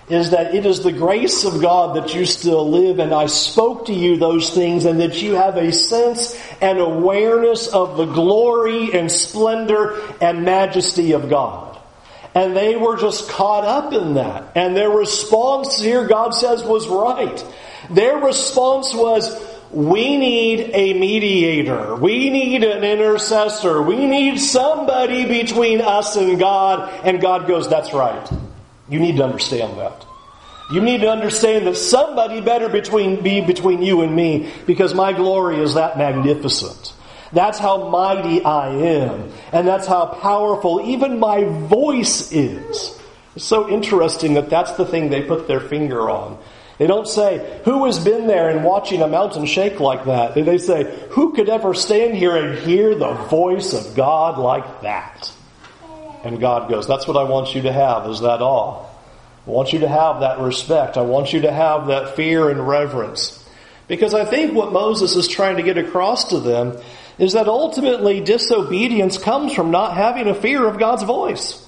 Is 0.07 0.31
that 0.31 0.53
it 0.53 0.67
is 0.67 0.83
the 0.83 0.91
grace 0.91 1.45
of 1.45 1.61
God 1.61 1.95
that 1.95 2.13
you 2.13 2.25
still 2.25 2.69
live 2.69 2.99
and 2.99 3.11
I 3.11 3.25
spoke 3.25 3.87
to 3.87 3.93
you 3.93 4.17
those 4.17 4.53
things 4.53 4.85
and 4.85 4.99
that 5.01 5.21
you 5.21 5.33
have 5.33 5.57
a 5.57 5.71
sense 5.71 6.39
and 6.61 6.77
awareness 6.77 7.67
of 7.67 7.97
the 7.97 8.05
glory 8.05 8.93
and 8.93 9.11
splendor 9.11 9.99
and 10.21 10.45
majesty 10.45 11.13
of 11.13 11.27
God. 11.27 11.79
And 12.35 12.55
they 12.55 12.75
were 12.75 12.97
just 12.97 13.29
caught 13.29 13.63
up 13.63 13.93
in 13.93 14.15
that. 14.15 14.51
And 14.55 14.75
their 14.75 14.89
response 14.89 15.79
here, 15.79 16.05
God 16.05 16.35
says, 16.35 16.63
was 16.63 16.87
right. 16.87 17.43
Their 17.89 18.17
response 18.17 18.93
was, 18.93 19.33
we 19.75 20.15
need 20.15 20.71
a 20.73 20.93
mediator. 20.93 21.95
We 21.95 22.29
need 22.29 22.63
an 22.63 22.85
intercessor. 22.85 23.81
We 23.81 24.05
need 24.05 24.39
somebody 24.39 25.25
between 25.25 25.81
us 25.81 26.15
and 26.15 26.39
God. 26.39 26.89
And 27.03 27.19
God 27.19 27.45
goes, 27.45 27.69
That's 27.69 27.93
right. 27.93 28.27
You 28.87 28.99
need 28.99 29.17
to 29.17 29.25
understand 29.25 29.77
that. 29.77 30.05
You 30.71 30.79
need 30.81 31.01
to 31.01 31.09
understand 31.09 31.67
that 31.67 31.75
somebody 31.75 32.39
better 32.39 32.69
between, 32.69 33.21
be 33.21 33.41
between 33.41 33.81
you 33.81 34.01
and 34.01 34.15
me 34.15 34.49
because 34.65 34.93
my 34.93 35.11
glory 35.11 35.59
is 35.59 35.73
that 35.73 35.97
magnificent. 35.97 36.93
That's 37.33 37.59
how 37.59 37.89
mighty 37.89 38.43
I 38.43 38.69
am. 38.69 39.29
And 39.51 39.67
that's 39.67 39.85
how 39.85 40.05
powerful 40.05 40.81
even 40.85 41.19
my 41.19 41.43
voice 41.43 42.31
is. 42.31 42.97
It's 43.35 43.45
so 43.45 43.69
interesting 43.69 44.35
that 44.35 44.49
that's 44.49 44.71
the 44.71 44.85
thing 44.85 45.09
they 45.09 45.21
put 45.21 45.47
their 45.47 45.59
finger 45.59 46.09
on. 46.09 46.39
They 46.77 46.87
don't 46.87 47.07
say, 47.07 47.61
who 47.63 47.85
has 47.85 48.03
been 48.03 48.27
there 48.27 48.49
and 48.49 48.65
watching 48.65 49.01
a 49.01 49.07
mountain 49.07 49.45
shake 49.45 49.79
like 49.79 50.05
that? 50.05 50.35
They 50.35 50.57
say, 50.57 51.07
who 51.11 51.33
could 51.33 51.47
ever 51.47 51.73
stand 51.73 52.15
here 52.15 52.35
and 52.35 52.59
hear 52.59 52.95
the 52.95 53.13
voice 53.13 53.73
of 53.73 53.95
God 53.95 54.37
like 54.37 54.81
that? 54.81 55.31
And 56.25 56.39
God 56.39 56.69
goes, 56.69 56.87
that's 56.87 57.07
what 57.07 57.17
I 57.17 57.23
want 57.23 57.55
you 57.55 57.61
to 57.61 57.71
have, 57.71 58.09
is 58.09 58.21
that 58.21 58.41
all. 58.41 58.91
I 59.47 59.51
want 59.51 59.73
you 59.73 59.79
to 59.79 59.87
have 59.87 60.21
that 60.21 60.39
respect. 60.39 60.97
I 60.97 61.01
want 61.01 61.31
you 61.31 61.41
to 61.41 61.51
have 61.51 61.87
that 61.87 62.15
fear 62.15 62.49
and 62.49 62.67
reverence. 62.67 63.41
Because 63.87 64.13
I 64.13 64.25
think 64.25 64.53
what 64.53 64.73
Moses 64.73 65.15
is 65.15 65.27
trying 65.27 65.57
to 65.57 65.63
get 65.63 65.77
across 65.77 66.29
to 66.29 66.39
them 66.39 66.77
is 67.19 67.33
that 67.33 67.47
ultimately 67.47 68.19
disobedience 68.19 69.17
comes 69.17 69.53
from 69.53 69.71
not 69.71 69.95
having 69.95 70.27
a 70.27 70.35
fear 70.35 70.67
of 70.67 70.79
God's 70.79 71.03
voice. 71.03 71.61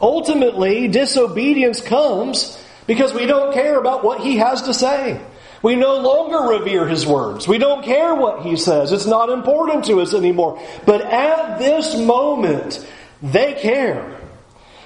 Ultimately, 0.00 0.88
disobedience 0.88 1.80
comes 1.80 2.58
because 2.86 3.14
we 3.14 3.26
don't 3.26 3.52
care 3.52 3.78
about 3.78 4.04
what 4.04 4.20
he 4.20 4.36
has 4.38 4.62
to 4.62 4.74
say. 4.74 5.20
We 5.62 5.76
no 5.76 6.00
longer 6.00 6.58
revere 6.58 6.88
his 6.88 7.06
words. 7.06 7.46
We 7.46 7.58
don't 7.58 7.84
care 7.84 8.14
what 8.14 8.42
he 8.42 8.56
says. 8.56 8.90
It's 8.90 9.06
not 9.06 9.30
important 9.30 9.84
to 9.84 10.00
us 10.00 10.12
anymore. 10.12 10.60
But 10.84 11.02
at 11.02 11.58
this 11.58 11.96
moment, 11.96 12.84
they 13.22 13.54
care. 13.54 14.18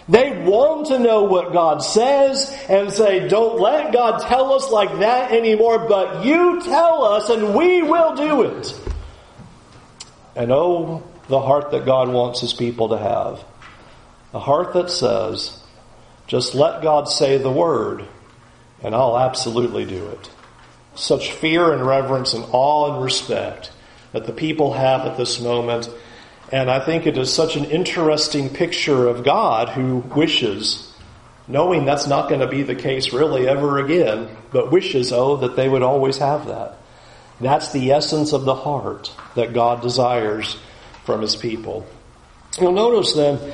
They 0.08 0.44
want 0.44 0.88
to 0.88 0.98
know 0.98 1.24
what 1.24 1.52
God 1.52 1.82
says 1.82 2.50
and 2.68 2.92
say, 2.92 3.26
don't 3.26 3.58
let 3.58 3.92
God 3.92 4.20
tell 4.28 4.52
us 4.52 4.70
like 4.70 5.00
that 5.00 5.32
anymore, 5.32 5.88
but 5.88 6.24
you 6.24 6.60
tell 6.62 7.02
us 7.04 7.28
and 7.28 7.56
we 7.56 7.82
will 7.82 8.14
do 8.14 8.42
it. 8.42 8.80
And 10.36 10.52
oh, 10.52 11.02
the 11.28 11.40
heart 11.40 11.72
that 11.72 11.86
God 11.86 12.08
wants 12.08 12.40
his 12.40 12.52
people 12.52 12.90
to 12.90 12.98
have. 12.98 13.44
A 14.32 14.38
heart 14.38 14.74
that 14.74 14.90
says, 14.90 15.60
just 16.26 16.54
let 16.54 16.82
God 16.82 17.08
say 17.08 17.38
the 17.38 17.50
word, 17.50 18.04
and 18.82 18.94
I'll 18.94 19.18
absolutely 19.18 19.84
do 19.84 20.08
it. 20.08 20.30
Such 20.94 21.32
fear 21.32 21.72
and 21.72 21.86
reverence 21.86 22.34
and 22.34 22.44
awe 22.52 22.94
and 22.94 23.04
respect 23.04 23.70
that 24.12 24.26
the 24.26 24.32
people 24.32 24.72
have 24.72 25.02
at 25.02 25.16
this 25.16 25.40
moment. 25.40 25.88
And 26.50 26.70
I 26.70 26.80
think 26.80 27.06
it 27.06 27.18
is 27.18 27.32
such 27.32 27.56
an 27.56 27.66
interesting 27.66 28.48
picture 28.48 29.08
of 29.08 29.24
God 29.24 29.68
who 29.68 29.98
wishes, 29.98 30.92
knowing 31.46 31.84
that's 31.84 32.06
not 32.06 32.28
going 32.28 32.40
to 32.40 32.48
be 32.48 32.62
the 32.62 32.74
case 32.74 33.12
really 33.12 33.48
ever 33.48 33.78
again, 33.78 34.28
but 34.52 34.72
wishes, 34.72 35.12
oh, 35.12 35.36
that 35.38 35.56
they 35.56 35.68
would 35.68 35.82
always 35.82 36.18
have 36.18 36.46
that. 36.46 36.78
That's 37.40 37.72
the 37.72 37.92
essence 37.92 38.32
of 38.32 38.44
the 38.44 38.54
heart 38.54 39.12
that 39.34 39.52
God 39.52 39.82
desires 39.82 40.56
from 41.04 41.20
his 41.20 41.36
people. 41.36 41.86
You'll 42.58 42.72
notice 42.72 43.12
then 43.12 43.52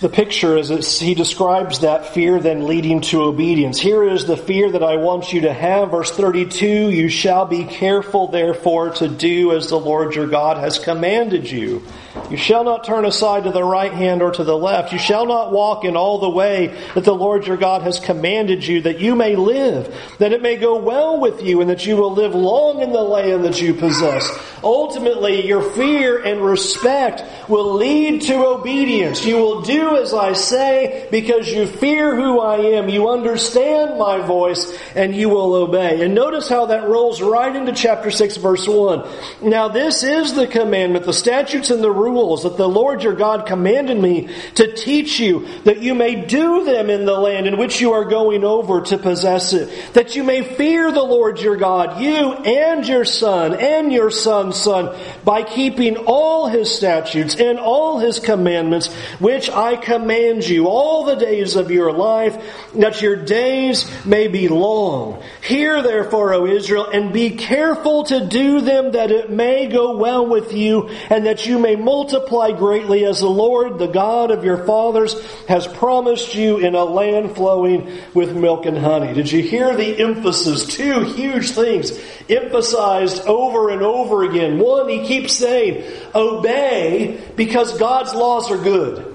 the 0.00 0.08
picture 0.08 0.56
as 0.56 1.00
he 1.00 1.14
describes 1.14 1.80
that 1.80 2.14
fear 2.14 2.38
then 2.38 2.66
leading 2.66 3.00
to 3.00 3.22
obedience. 3.22 3.80
Here 3.80 4.04
is 4.04 4.26
the 4.26 4.36
fear 4.36 4.70
that 4.70 4.82
I 4.82 4.96
want 4.96 5.32
you 5.32 5.40
to 5.42 5.52
have. 5.52 5.90
Verse 5.90 6.12
32, 6.12 6.90
you 6.90 7.08
shall 7.08 7.46
be 7.46 7.64
careful 7.64 8.28
therefore 8.28 8.90
to 8.90 9.08
do 9.08 9.52
as 9.52 9.68
the 9.68 9.78
Lord 9.78 10.14
your 10.14 10.28
God 10.28 10.58
has 10.58 10.78
commanded 10.78 11.50
you. 11.50 11.84
You 12.30 12.36
shall 12.36 12.64
not 12.64 12.84
turn 12.84 13.04
aside 13.04 13.44
to 13.44 13.52
the 13.52 13.62
right 13.62 13.92
hand 13.92 14.22
or 14.22 14.30
to 14.32 14.44
the 14.44 14.56
left. 14.56 14.92
You 14.92 14.98
shall 14.98 15.26
not 15.26 15.52
walk 15.52 15.84
in 15.84 15.96
all 15.96 16.18
the 16.18 16.28
way 16.28 16.68
that 16.94 17.04
the 17.04 17.14
Lord 17.14 17.46
your 17.46 17.56
God 17.56 17.82
has 17.82 18.00
commanded 18.00 18.66
you 18.66 18.82
that 18.82 18.98
you 18.98 19.14
may 19.14 19.36
live, 19.36 19.94
that 20.18 20.32
it 20.32 20.42
may 20.42 20.56
go 20.56 20.78
well 20.78 21.20
with 21.20 21.42
you 21.42 21.60
and 21.60 21.70
that 21.70 21.86
you 21.86 21.96
will 21.96 22.12
live 22.12 22.34
long 22.34 22.80
in 22.82 22.92
the 22.92 23.02
land 23.02 23.44
that 23.44 23.60
you 23.60 23.72
possess. 23.72 24.28
Ultimately, 24.62 25.46
your 25.46 25.62
fear 25.72 26.22
and 26.22 26.44
respect 26.44 27.22
will 27.48 27.74
lead 27.74 28.22
to 28.22 28.34
obedience. 28.44 29.24
You 29.24 29.36
will 29.36 29.62
do 29.62 29.96
as 29.96 30.12
I 30.12 30.32
say 30.32 31.08
because 31.10 31.48
you 31.48 31.66
fear 31.66 32.14
who 32.16 32.40
I 32.40 32.56
am. 32.76 32.88
You 32.88 33.08
understand 33.08 33.98
my 33.98 34.18
voice 34.18 34.76
and 34.94 35.14
you 35.14 35.28
will 35.28 35.54
obey. 35.54 36.02
And 36.02 36.14
notice 36.14 36.48
how 36.48 36.66
that 36.66 36.88
rolls 36.88 37.22
right 37.22 37.54
into 37.54 37.72
chapter 37.72 38.10
6 38.10 38.36
verse 38.38 38.66
1. 38.66 39.08
Now 39.42 39.68
this 39.68 40.02
is 40.02 40.34
the 40.34 40.46
commandment, 40.46 41.06
the 41.06 41.12
statutes 41.12 41.70
and 41.70 41.82
the 41.82 41.90
rules 41.98 42.44
that 42.44 42.56
the 42.56 42.68
Lord 42.68 43.02
your 43.02 43.14
God 43.14 43.46
commanded 43.46 43.98
me 43.98 44.28
to 44.54 44.72
teach 44.72 45.18
you 45.18 45.46
that 45.64 45.82
you 45.82 45.94
may 45.94 46.24
do 46.24 46.64
them 46.64 46.90
in 46.90 47.04
the 47.04 47.18
land 47.18 47.46
in 47.46 47.58
which 47.58 47.80
you 47.80 47.92
are 47.92 48.04
going 48.04 48.44
over 48.44 48.80
to 48.82 48.98
possess 48.98 49.52
it. 49.52 49.94
That 49.94 50.16
you 50.16 50.24
may 50.24 50.42
fear 50.42 50.92
the 50.92 51.02
Lord 51.02 51.40
your 51.40 51.56
God, 51.56 52.00
you 52.00 52.32
and 52.32 52.86
your 52.86 53.04
son 53.04 53.54
and 53.54 53.92
your 53.92 54.10
son's 54.10 54.56
son 54.56 54.96
by 55.24 55.42
keeping 55.42 55.96
all 55.96 56.48
his 56.48 56.74
statutes 56.74 57.34
and 57.36 57.58
all 57.58 57.98
his 57.98 58.20
commandments 58.20 58.92
which 59.18 59.50
I 59.50 59.76
command 59.76 60.46
you 60.46 60.68
all 60.68 61.04
the 61.04 61.16
days 61.16 61.56
of 61.56 61.70
your 61.70 61.92
life, 61.92 62.36
that 62.74 63.02
your 63.02 63.16
days 63.16 63.90
may 64.04 64.28
be 64.28 64.48
long. 64.48 65.22
Hear 65.42 65.82
therefore, 65.82 66.34
O 66.34 66.46
Israel, 66.46 66.86
and 66.86 67.12
be 67.12 67.30
careful 67.30 68.04
to 68.04 68.26
do 68.26 68.60
them 68.60 68.92
that 68.92 69.10
it 69.10 69.30
may 69.30 69.66
go 69.66 69.96
well 69.96 70.26
with 70.26 70.52
you, 70.52 70.88
and 71.10 71.26
that 71.26 71.46
you 71.46 71.58
may 71.58 71.76
multiply 71.88 72.52
greatly 72.52 73.06
as 73.06 73.20
the 73.20 73.30
Lord, 73.30 73.78
the 73.78 73.86
God 73.86 74.30
of 74.30 74.44
your 74.44 74.66
fathers, 74.66 75.14
has 75.46 75.66
promised 75.66 76.34
you 76.34 76.58
in 76.58 76.74
a 76.74 76.84
land 76.84 77.34
flowing 77.34 77.98
with 78.12 78.36
milk 78.36 78.66
and 78.66 78.76
honey. 78.76 79.14
Did 79.14 79.32
you 79.32 79.42
hear 79.42 79.74
the 79.74 79.98
emphasis? 79.98 80.66
Two 80.66 81.00
huge 81.04 81.52
things 81.52 81.98
emphasized 82.28 83.22
over 83.24 83.70
and 83.70 83.80
over 83.80 84.22
again. 84.24 84.58
One, 84.58 84.86
he 84.90 85.06
keeps 85.06 85.32
saying, 85.32 85.90
obey 86.14 87.18
because 87.36 87.78
God's 87.78 88.12
laws 88.12 88.50
are 88.50 88.62
good. 88.62 89.07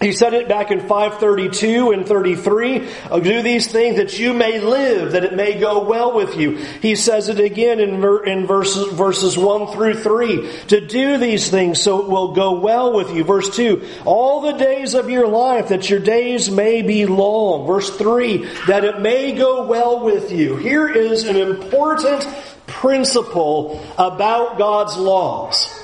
He 0.00 0.12
said 0.12 0.32
it 0.32 0.48
back 0.48 0.70
in 0.70 0.78
532 0.78 1.90
and 1.90 2.06
33. 2.06 2.88
Do 3.20 3.42
these 3.42 3.66
things 3.66 3.96
that 3.96 4.16
you 4.16 4.32
may 4.32 4.60
live, 4.60 5.12
that 5.12 5.24
it 5.24 5.34
may 5.34 5.58
go 5.58 5.82
well 5.82 6.14
with 6.14 6.36
you. 6.36 6.56
He 6.56 6.94
says 6.94 7.28
it 7.28 7.40
again 7.40 7.80
in, 7.80 7.94
in 8.26 8.46
verses, 8.46 8.92
verses 8.92 9.36
1 9.36 9.72
through 9.72 9.94
3. 9.94 10.52
To 10.68 10.86
do 10.86 11.18
these 11.18 11.50
things 11.50 11.82
so 11.82 12.00
it 12.00 12.08
will 12.08 12.32
go 12.32 12.60
well 12.60 12.92
with 12.92 13.12
you. 13.12 13.24
Verse 13.24 13.54
2. 13.56 13.84
All 14.04 14.42
the 14.42 14.52
days 14.52 14.94
of 14.94 15.10
your 15.10 15.26
life, 15.26 15.68
that 15.68 15.90
your 15.90 16.00
days 16.00 16.48
may 16.48 16.82
be 16.82 17.06
long. 17.06 17.66
Verse 17.66 17.90
3. 17.96 18.46
That 18.68 18.84
it 18.84 19.00
may 19.00 19.32
go 19.32 19.66
well 19.66 20.04
with 20.04 20.30
you. 20.30 20.56
Here 20.56 20.88
is 20.88 21.24
an 21.24 21.36
important 21.36 22.24
principle 22.68 23.84
about 23.98 24.58
God's 24.58 24.96
laws. 24.96 25.74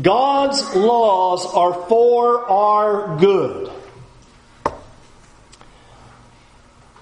God's 0.00 0.74
laws 0.74 1.46
are 1.46 1.88
for 1.88 2.50
our 2.50 3.16
good. 3.18 3.70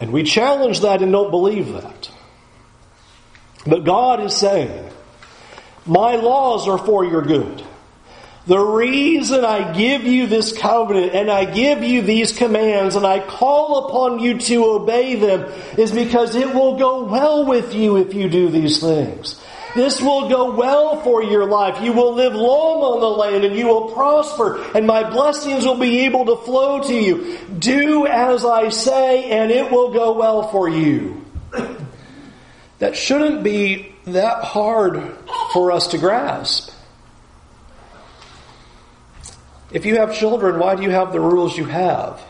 And 0.00 0.12
we 0.12 0.25
challenge 0.25 0.80
that 0.80 1.00
and 1.00 1.12
don't 1.12 1.30
believe 1.30 1.72
that. 1.72 2.11
But 3.66 3.84
God 3.84 4.20
is 4.20 4.34
saying, 4.34 4.90
My 5.87 6.16
laws 6.16 6.68
are 6.68 6.78
for 6.78 7.04
your 7.04 7.22
good. 7.22 7.64
The 8.46 8.58
reason 8.58 9.44
I 9.44 9.72
give 9.72 10.02
you 10.02 10.26
this 10.26 10.56
covenant 10.56 11.14
and 11.14 11.30
I 11.30 11.44
give 11.44 11.84
you 11.84 12.02
these 12.02 12.32
commands 12.32 12.96
and 12.96 13.06
I 13.06 13.20
call 13.20 13.87
upon 13.87 14.18
you 14.18 14.38
to 14.38 14.64
obey 14.64 15.14
them 15.14 15.52
is 15.78 15.92
because 15.92 16.34
it 16.34 16.52
will 16.52 16.76
go 16.76 17.04
well 17.04 17.46
with 17.46 17.72
you 17.72 17.96
if 17.99 18.14
you 18.14 18.28
do 18.28 18.49
these 18.49 18.80
things. 18.80 19.40
This 19.75 20.02
will 20.02 20.29
go 20.29 20.55
well 20.55 21.00
for 21.02 21.23
your 21.23 21.47
life. 21.47 21.83
You 21.83 21.93
will 21.93 22.14
live 22.14 22.35
long 22.35 22.83
on 22.83 23.00
the 23.00 23.07
land 23.07 23.45
and 23.45 23.57
you 23.57 23.67
will 23.67 23.93
prosper 23.93 24.62
and 24.75 24.87
my 24.87 25.09
blessings 25.09 25.64
will 25.64 25.79
be 25.79 26.00
able 26.00 26.26
to 26.26 26.37
flow 26.45 26.83
to 26.83 26.95
you. 26.95 27.38
Do 27.59 28.07
as 28.07 28.45
I 28.45 28.69
say 28.69 29.31
and 29.31 29.50
it 29.50 29.71
will 29.71 29.93
go 29.93 30.12
well 30.12 30.49
for 30.49 30.69
you. 30.69 31.25
That 32.79 32.97
shouldn't 32.97 33.45
be 33.45 33.95
that 34.07 34.43
hard 34.43 35.17
for 35.52 35.71
us 35.71 35.87
to 35.88 35.99
grasp. 35.99 36.73
If 39.71 39.87
you 39.87 39.99
have 39.99 40.17
children, 40.17 40.59
why 40.59 40.75
do 40.75 40.83
you 40.83 40.91
have 40.91 41.12
the 41.12 41.21
rules 41.21 41.57
you 41.57 41.64
have? 41.67 42.21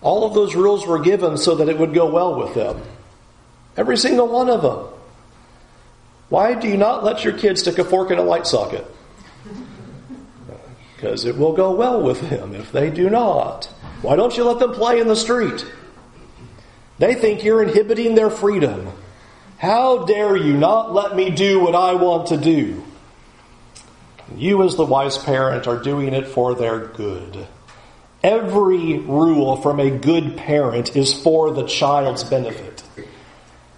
All 0.00 0.24
of 0.24 0.32
those 0.32 0.54
rules 0.54 0.86
were 0.86 1.00
given 1.00 1.36
so 1.36 1.56
that 1.56 1.68
it 1.68 1.78
would 1.78 1.92
go 1.92 2.10
well 2.10 2.40
with 2.42 2.54
them. 2.54 2.80
Every 3.76 3.98
single 3.98 4.28
one 4.28 4.48
of 4.48 4.62
them. 4.62 4.91
Why 6.32 6.54
do 6.54 6.66
you 6.66 6.78
not 6.78 7.04
let 7.04 7.24
your 7.24 7.36
kids 7.36 7.60
stick 7.60 7.76
a 7.76 7.84
fork 7.84 8.10
in 8.10 8.16
a 8.16 8.22
light 8.22 8.46
socket? 8.46 8.86
Because 10.96 11.26
it 11.26 11.36
will 11.36 11.52
go 11.52 11.72
well 11.72 12.00
with 12.00 12.26
them 12.30 12.54
if 12.54 12.72
they 12.72 12.88
do 12.88 13.10
not. 13.10 13.66
Why 14.00 14.16
don't 14.16 14.34
you 14.34 14.44
let 14.44 14.58
them 14.58 14.72
play 14.72 14.98
in 14.98 15.08
the 15.08 15.14
street? 15.14 15.62
They 16.98 17.14
think 17.14 17.44
you're 17.44 17.62
inhibiting 17.62 18.14
their 18.14 18.30
freedom. 18.30 18.92
How 19.58 20.06
dare 20.06 20.34
you 20.34 20.56
not 20.56 20.94
let 20.94 21.14
me 21.14 21.28
do 21.28 21.60
what 21.60 21.74
I 21.74 21.96
want 21.96 22.28
to 22.28 22.38
do? 22.38 22.82
You, 24.34 24.62
as 24.62 24.76
the 24.76 24.86
wise 24.86 25.18
parent, 25.18 25.66
are 25.66 25.82
doing 25.82 26.14
it 26.14 26.28
for 26.28 26.54
their 26.54 26.78
good. 26.78 27.46
Every 28.22 29.00
rule 29.00 29.56
from 29.56 29.80
a 29.80 29.90
good 29.90 30.38
parent 30.38 30.96
is 30.96 31.12
for 31.12 31.50
the 31.50 31.66
child's 31.66 32.24
benefit. 32.24 32.71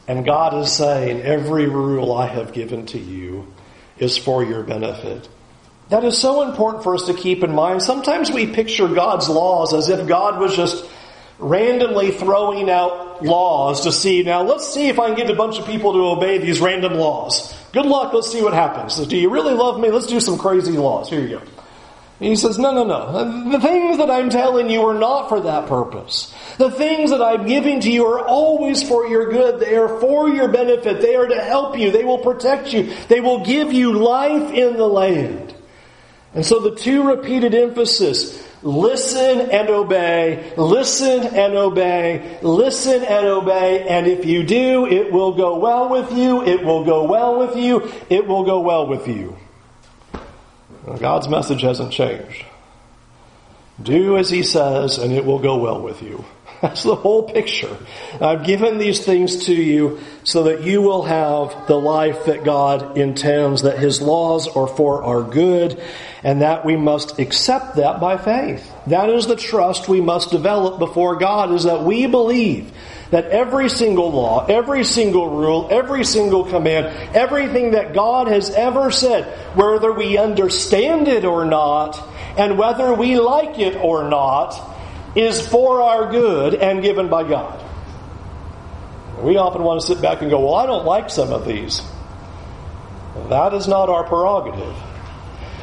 And 0.06 0.24
God 0.24 0.54
is 0.54 0.72
saying, 0.72 1.22
every 1.22 1.66
rule 1.66 2.12
I 2.12 2.26
have 2.26 2.52
given 2.52 2.86
to 2.86 2.98
you 2.98 3.52
is 3.98 4.18
for 4.18 4.44
your 4.44 4.62
benefit. 4.62 5.28
That 5.88 6.04
is 6.04 6.18
so 6.18 6.42
important 6.48 6.82
for 6.82 6.94
us 6.94 7.06
to 7.06 7.14
keep 7.14 7.42
in 7.42 7.54
mind. 7.54 7.82
Sometimes 7.82 8.30
we 8.30 8.46
picture 8.46 8.88
God's 8.88 9.28
laws 9.28 9.72
as 9.72 9.88
if 9.88 10.06
God 10.06 10.40
was 10.40 10.56
just 10.56 10.84
randomly 11.38 12.10
throwing 12.10 12.70
out 12.70 13.22
laws 13.22 13.82
to 13.82 13.92
see, 13.92 14.22
now 14.22 14.42
let's 14.42 14.72
see 14.72 14.88
if 14.88 14.98
I 14.98 15.06
can 15.06 15.16
get 15.16 15.30
a 15.30 15.34
bunch 15.34 15.58
of 15.58 15.66
people 15.66 15.92
to 15.92 15.98
obey 16.06 16.38
these 16.38 16.60
random 16.60 16.94
laws. 16.94 17.54
Good 17.72 17.86
luck, 17.86 18.12
let's 18.12 18.30
see 18.30 18.42
what 18.42 18.54
happens. 18.54 18.96
Do 19.06 19.16
you 19.16 19.30
really 19.30 19.54
love 19.54 19.80
me? 19.80 19.90
Let's 19.90 20.06
do 20.06 20.20
some 20.20 20.38
crazy 20.38 20.72
laws. 20.72 21.08
Here 21.08 21.20
you 21.20 21.38
go. 21.38 21.42
And 22.20 22.28
he 22.28 22.36
says, 22.36 22.58
no, 22.58 22.72
no, 22.72 22.84
no. 22.84 23.50
The 23.50 23.60
things 23.60 23.98
that 23.98 24.10
I'm 24.10 24.30
telling 24.30 24.70
you 24.70 24.82
are 24.82 24.98
not 24.98 25.28
for 25.28 25.40
that 25.40 25.66
purpose. 25.66 26.33
The 26.58 26.70
things 26.70 27.10
that 27.10 27.20
I'm 27.20 27.46
giving 27.46 27.80
to 27.80 27.90
you 27.90 28.06
are 28.06 28.24
always 28.24 28.82
for 28.82 29.06
your 29.06 29.30
good. 29.30 29.60
They 29.60 29.76
are 29.76 30.00
for 30.00 30.28
your 30.28 30.48
benefit. 30.48 31.00
They 31.00 31.16
are 31.16 31.26
to 31.26 31.42
help 31.42 31.78
you. 31.78 31.90
They 31.90 32.04
will 32.04 32.18
protect 32.18 32.72
you. 32.72 32.94
They 33.08 33.20
will 33.20 33.44
give 33.44 33.72
you 33.72 33.92
life 33.92 34.52
in 34.52 34.76
the 34.76 34.86
land. 34.86 35.54
And 36.34 36.44
so 36.44 36.58
the 36.60 36.74
two 36.74 37.08
repeated 37.08 37.54
emphasis, 37.54 38.44
listen 38.62 39.52
and 39.52 39.70
obey, 39.70 40.52
listen 40.56 41.22
and 41.22 41.54
obey, 41.54 42.38
listen 42.42 43.04
and 43.04 43.26
obey, 43.26 43.86
and 43.88 44.08
if 44.08 44.24
you 44.24 44.42
do, 44.42 44.84
it 44.86 45.12
will 45.12 45.34
go 45.34 45.58
well 45.58 45.88
with 45.88 46.12
you, 46.12 46.42
it 46.42 46.64
will 46.64 46.84
go 46.84 47.04
well 47.04 47.38
with 47.38 47.56
you, 47.56 47.88
it 48.10 48.26
will 48.26 48.42
go 48.42 48.60
well 48.60 48.88
with 48.88 49.06
you. 49.06 49.36
God's 50.98 51.28
message 51.28 51.62
hasn't 51.62 51.92
changed. 51.92 52.44
Do 53.80 54.16
as 54.16 54.30
he 54.30 54.42
says, 54.42 54.98
and 54.98 55.12
it 55.12 55.24
will 55.24 55.38
go 55.38 55.58
well 55.58 55.80
with 55.80 56.02
you. 56.02 56.24
That's 56.62 56.82
the 56.82 56.94
whole 56.94 57.24
picture. 57.24 57.76
I've 58.20 58.44
given 58.44 58.78
these 58.78 59.04
things 59.04 59.46
to 59.46 59.54
you 59.54 60.00
so 60.22 60.44
that 60.44 60.62
you 60.62 60.80
will 60.80 61.02
have 61.02 61.66
the 61.66 61.78
life 61.78 62.26
that 62.26 62.44
God 62.44 62.96
intends, 62.96 63.62
that 63.62 63.78
His 63.78 64.00
laws 64.00 64.48
are 64.48 64.66
for 64.66 65.02
our 65.02 65.22
good, 65.22 65.82
and 66.22 66.42
that 66.42 66.64
we 66.64 66.76
must 66.76 67.18
accept 67.18 67.76
that 67.76 68.00
by 68.00 68.16
faith. 68.16 68.70
That 68.86 69.10
is 69.10 69.26
the 69.26 69.36
trust 69.36 69.88
we 69.88 70.00
must 70.00 70.30
develop 70.30 70.78
before 70.78 71.16
God, 71.16 71.52
is 71.52 71.64
that 71.64 71.82
we 71.82 72.06
believe 72.06 72.72
that 73.10 73.26
every 73.26 73.68
single 73.68 74.10
law, 74.10 74.46
every 74.46 74.84
single 74.84 75.28
rule, 75.28 75.68
every 75.70 76.04
single 76.04 76.44
command, 76.44 76.86
everything 77.14 77.72
that 77.72 77.92
God 77.92 78.28
has 78.28 78.50
ever 78.50 78.90
said, 78.90 79.24
whether 79.56 79.92
we 79.92 80.18
understand 80.18 81.08
it 81.08 81.24
or 81.24 81.44
not, 81.44 82.00
and 82.38 82.58
whether 82.58 82.94
we 82.94 83.20
like 83.20 83.58
it 83.58 83.76
or 83.76 84.08
not, 84.08 84.73
is 85.14 85.46
for 85.46 85.80
our 85.80 86.10
good 86.10 86.54
and 86.54 86.82
given 86.82 87.08
by 87.08 87.28
God. 87.28 87.62
We 89.22 89.36
often 89.36 89.62
want 89.62 89.80
to 89.80 89.86
sit 89.86 90.02
back 90.02 90.22
and 90.22 90.30
go, 90.30 90.40
Well, 90.40 90.54
I 90.54 90.66
don't 90.66 90.84
like 90.84 91.10
some 91.10 91.32
of 91.32 91.46
these. 91.46 91.80
That 93.28 93.54
is 93.54 93.68
not 93.68 93.88
our 93.88 94.04
prerogative. 94.04 94.74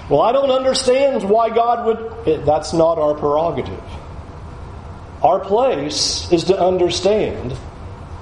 Well, 0.09 0.21
I 0.21 0.31
don't 0.31 0.51
understand 0.51 1.29
why 1.29 1.49
God 1.49 1.85
would. 1.85 2.27
Eh, 2.27 2.43
that's 2.43 2.73
not 2.73 2.97
our 2.97 3.13
prerogative. 3.13 3.83
Our 5.21 5.39
place 5.39 6.31
is 6.31 6.45
to 6.45 6.59
understand 6.59 7.55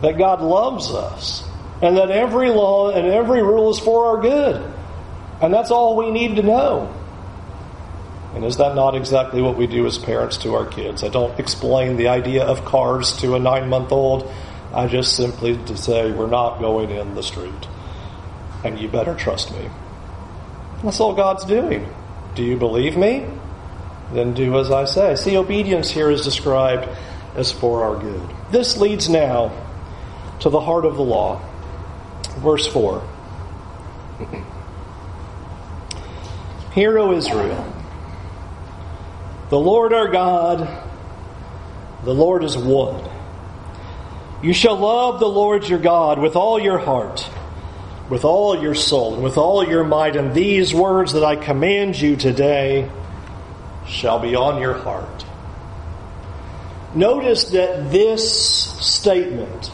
that 0.01 0.17
God 0.17 0.41
loves 0.41 0.91
us 0.91 1.43
and 1.81 1.97
that 1.97 2.11
every 2.11 2.49
law 2.49 2.91
and 2.91 3.07
every 3.07 3.41
rule 3.41 3.69
is 3.69 3.79
for 3.79 4.07
our 4.07 4.21
good. 4.21 4.73
And 5.41 5.53
that's 5.53 5.71
all 5.71 5.95
we 5.95 6.11
need 6.11 6.35
to 6.35 6.43
know. 6.43 6.93
And 8.35 8.45
is 8.45 8.57
that 8.57 8.75
not 8.75 8.95
exactly 8.95 9.41
what 9.41 9.57
we 9.57 9.65
do 9.65 9.85
as 9.87 9.97
parents 9.97 10.37
to 10.37 10.53
our 10.53 10.65
kids? 10.65 11.03
I 11.03 11.09
don't 11.09 11.39
explain 11.39 11.97
the 11.97 12.09
idea 12.09 12.43
of 12.45 12.63
cars 12.63 13.17
to 13.21 13.35
a 13.35 13.39
nine 13.39 13.69
month 13.69 13.91
old. 13.91 14.31
I 14.73 14.87
just 14.87 15.15
simply 15.15 15.59
say, 15.75 16.11
we're 16.11 16.27
not 16.27 16.59
going 16.59 16.91
in 16.91 17.15
the 17.15 17.23
street. 17.23 17.67
And 18.63 18.79
you 18.79 18.87
better 18.87 19.15
trust 19.15 19.51
me. 19.51 19.69
That's 20.83 20.99
all 20.99 21.15
God's 21.15 21.43
doing. 21.45 21.91
Do 22.35 22.43
you 22.43 22.55
believe 22.55 22.95
me? 22.95 23.25
Then 24.13 24.33
do 24.33 24.59
as 24.59 24.71
I 24.71 24.85
say. 24.85 25.15
See, 25.15 25.35
obedience 25.35 25.89
here 25.89 26.11
is 26.11 26.21
described 26.23 26.87
as 27.35 27.51
for 27.51 27.83
our 27.83 27.99
good. 27.99 28.29
This 28.51 28.77
leads 28.77 29.09
now 29.09 29.51
to 30.41 30.49
the 30.49 30.59
heart 30.59 30.85
of 30.85 30.95
the 30.97 31.03
law. 31.03 31.41
Verse 32.37 32.67
4. 32.67 33.01
Hear, 36.73 36.99
O 36.99 37.11
Israel. 37.11 37.78
The 39.49 39.59
Lord 39.59 39.93
our 39.93 40.07
God, 40.07 40.59
the 42.03 42.13
Lord 42.13 42.43
is 42.43 42.55
one. 42.55 43.03
You 44.43 44.53
shall 44.53 44.77
love 44.77 45.19
the 45.19 45.27
Lord 45.27 45.67
your 45.67 45.79
God 45.79 46.19
with 46.19 46.35
all 46.35 46.59
your 46.59 46.77
heart, 46.77 47.27
with 48.09 48.25
all 48.25 48.61
your 48.61 48.75
soul, 48.75 49.15
and 49.15 49.23
with 49.23 49.37
all 49.37 49.67
your 49.67 49.83
might, 49.83 50.15
and 50.15 50.35
these 50.35 50.73
words 50.73 51.13
that 51.13 51.23
I 51.23 51.35
command 51.35 51.99
you 51.99 52.15
today 52.15 52.89
shall 53.87 54.19
be 54.19 54.35
on 54.35 54.61
your 54.61 54.75
heart. 54.75 55.25
Notice 56.93 57.45
that 57.51 57.91
this 57.91 58.71
statement 58.79 59.71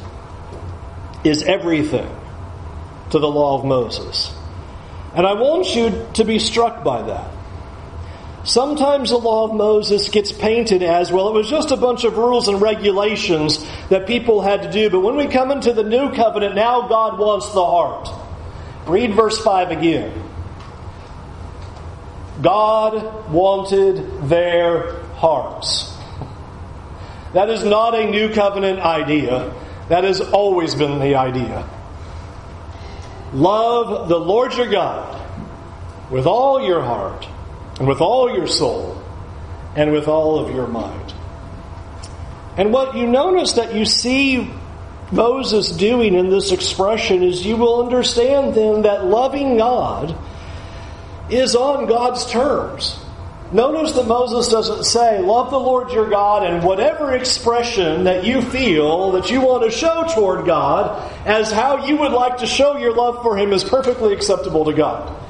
is 1.26 1.44
everything 1.44 2.10
to 3.12 3.20
the 3.20 3.28
law 3.28 3.60
of 3.60 3.66
Moses. 3.66 4.34
And 5.14 5.28
I 5.28 5.34
want 5.34 5.76
you 5.76 6.08
to 6.14 6.24
be 6.24 6.40
struck 6.40 6.84
by 6.84 7.02
that. 7.04 7.35
Sometimes 8.46 9.10
the 9.10 9.18
law 9.18 9.46
of 9.46 9.56
Moses 9.56 10.10
gets 10.10 10.32
painted 10.32 10.84
as, 10.84 11.12
well, 11.12 11.30
it 11.30 11.34
was 11.34 11.50
just 11.50 11.72
a 11.72 11.78
bunch 11.78 12.04
of 12.04 12.16
rules 12.16 12.48
and 12.48 12.62
regulations 12.62 13.66
that 13.90 14.06
people 14.06 14.42
had 14.42 14.62
to 14.62 14.72
do. 14.72 14.90
But 14.92 15.00
when 15.00 15.16
we 15.16 15.26
come 15.26 15.52
into 15.52 15.74
the 15.74 15.84
new 15.84 16.14
covenant, 16.14 16.54
now 16.54 16.88
God 16.88 17.18
wants 17.18 17.52
the 17.54 17.66
heart. 17.66 18.08
Read 18.88 19.16
verse 19.16 19.40
5 19.44 19.72
again. 19.72 20.24
God 22.42 23.32
wanted 23.32 24.30
their 24.30 25.02
hearts. 25.16 25.92
That 27.34 27.50
is 27.50 27.64
not 27.64 27.96
a 27.96 28.10
new 28.10 28.32
covenant 28.32 28.80
idea. 28.80 29.54
That 29.90 30.04
has 30.04 30.22
always 30.22 30.76
been 30.76 31.00
the 31.00 31.16
idea. 31.16 31.68
Love 33.34 34.08
the 34.08 34.20
Lord 34.20 34.54
your 34.54 34.70
God 34.70 35.22
with 36.12 36.28
all 36.28 36.66
your 36.66 36.82
heart, 36.82 37.28
and 37.80 37.88
with 37.88 38.02
all 38.02 38.34
your 38.34 38.48
soul, 38.48 39.02
and 39.76 39.92
with 39.92 40.08
all 40.08 40.40
of 40.40 40.54
your 40.56 40.68
mind. 40.68 41.14
And 42.58 42.72
what 42.72 42.96
you 42.96 43.06
notice 43.06 43.54
that 43.54 43.76
you 43.76 43.86
see 43.86 44.50
Moses 45.12 45.72
doing 45.72 46.16
in 46.16 46.30
this 46.30 46.52
expression 46.52 47.22
is 47.22 47.46
you 47.46 47.58
will 47.58 47.84
understand 47.84 48.56
then 48.56 48.84
that 48.84 49.06
loving 49.06 49.58
God 49.58 50.16
is 51.30 51.56
on 51.56 51.88
God's 51.88 52.30
terms. 52.32 52.98
Notice 53.52 53.92
that 53.94 54.08
Moses 54.08 54.50
doesn't 54.50 54.86
say, 54.86 55.22
Love 55.22 55.52
the 55.52 55.60
Lord 55.60 55.92
your 55.92 56.10
God, 56.10 56.44
and 56.44 56.64
whatever 56.64 57.14
expression 57.14 58.06
that 58.06 58.26
you 58.26 58.42
feel 58.42 59.12
that 59.12 59.30
you 59.30 59.42
want 59.42 59.64
to 59.64 59.72
show 59.72 60.06
toward 60.16 60.46
God 60.46 61.12
as 61.28 61.52
how 61.52 61.86
you 61.86 61.98
would 61.98 62.12
like 62.12 62.38
to 62.38 62.48
show 62.48 62.78
your 62.78 62.96
love 62.96 63.22
for 63.22 63.38
Him 63.38 63.54
is 63.54 63.64
perfectly 63.64 64.14
acceptable 64.14 64.66
to 64.66 64.74
God. 64.74 65.25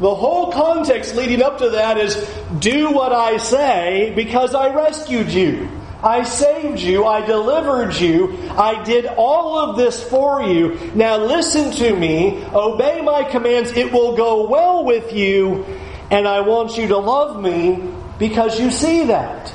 The 0.00 0.14
whole 0.14 0.52
context 0.52 1.16
leading 1.16 1.42
up 1.42 1.58
to 1.58 1.70
that 1.70 1.98
is 1.98 2.16
do 2.58 2.92
what 2.92 3.12
I 3.12 3.38
say 3.38 4.12
because 4.14 4.54
I 4.54 4.72
rescued 4.72 5.28
you. 5.28 5.68
I 6.02 6.22
saved 6.22 6.78
you. 6.78 7.04
I 7.04 7.26
delivered 7.26 7.94
you. 7.94 8.38
I 8.50 8.84
did 8.84 9.06
all 9.06 9.58
of 9.58 9.76
this 9.76 10.02
for 10.08 10.42
you. 10.42 10.92
Now 10.94 11.16
listen 11.16 11.72
to 11.72 11.96
me. 11.96 12.44
Obey 12.54 13.02
my 13.02 13.24
commands. 13.24 13.72
It 13.72 13.92
will 13.92 14.16
go 14.16 14.48
well 14.48 14.84
with 14.84 15.12
you. 15.12 15.64
And 16.10 16.28
I 16.28 16.40
want 16.40 16.78
you 16.78 16.88
to 16.88 16.98
love 16.98 17.42
me 17.42 17.92
because 18.18 18.60
you 18.60 18.70
see 18.70 19.06
that. 19.06 19.52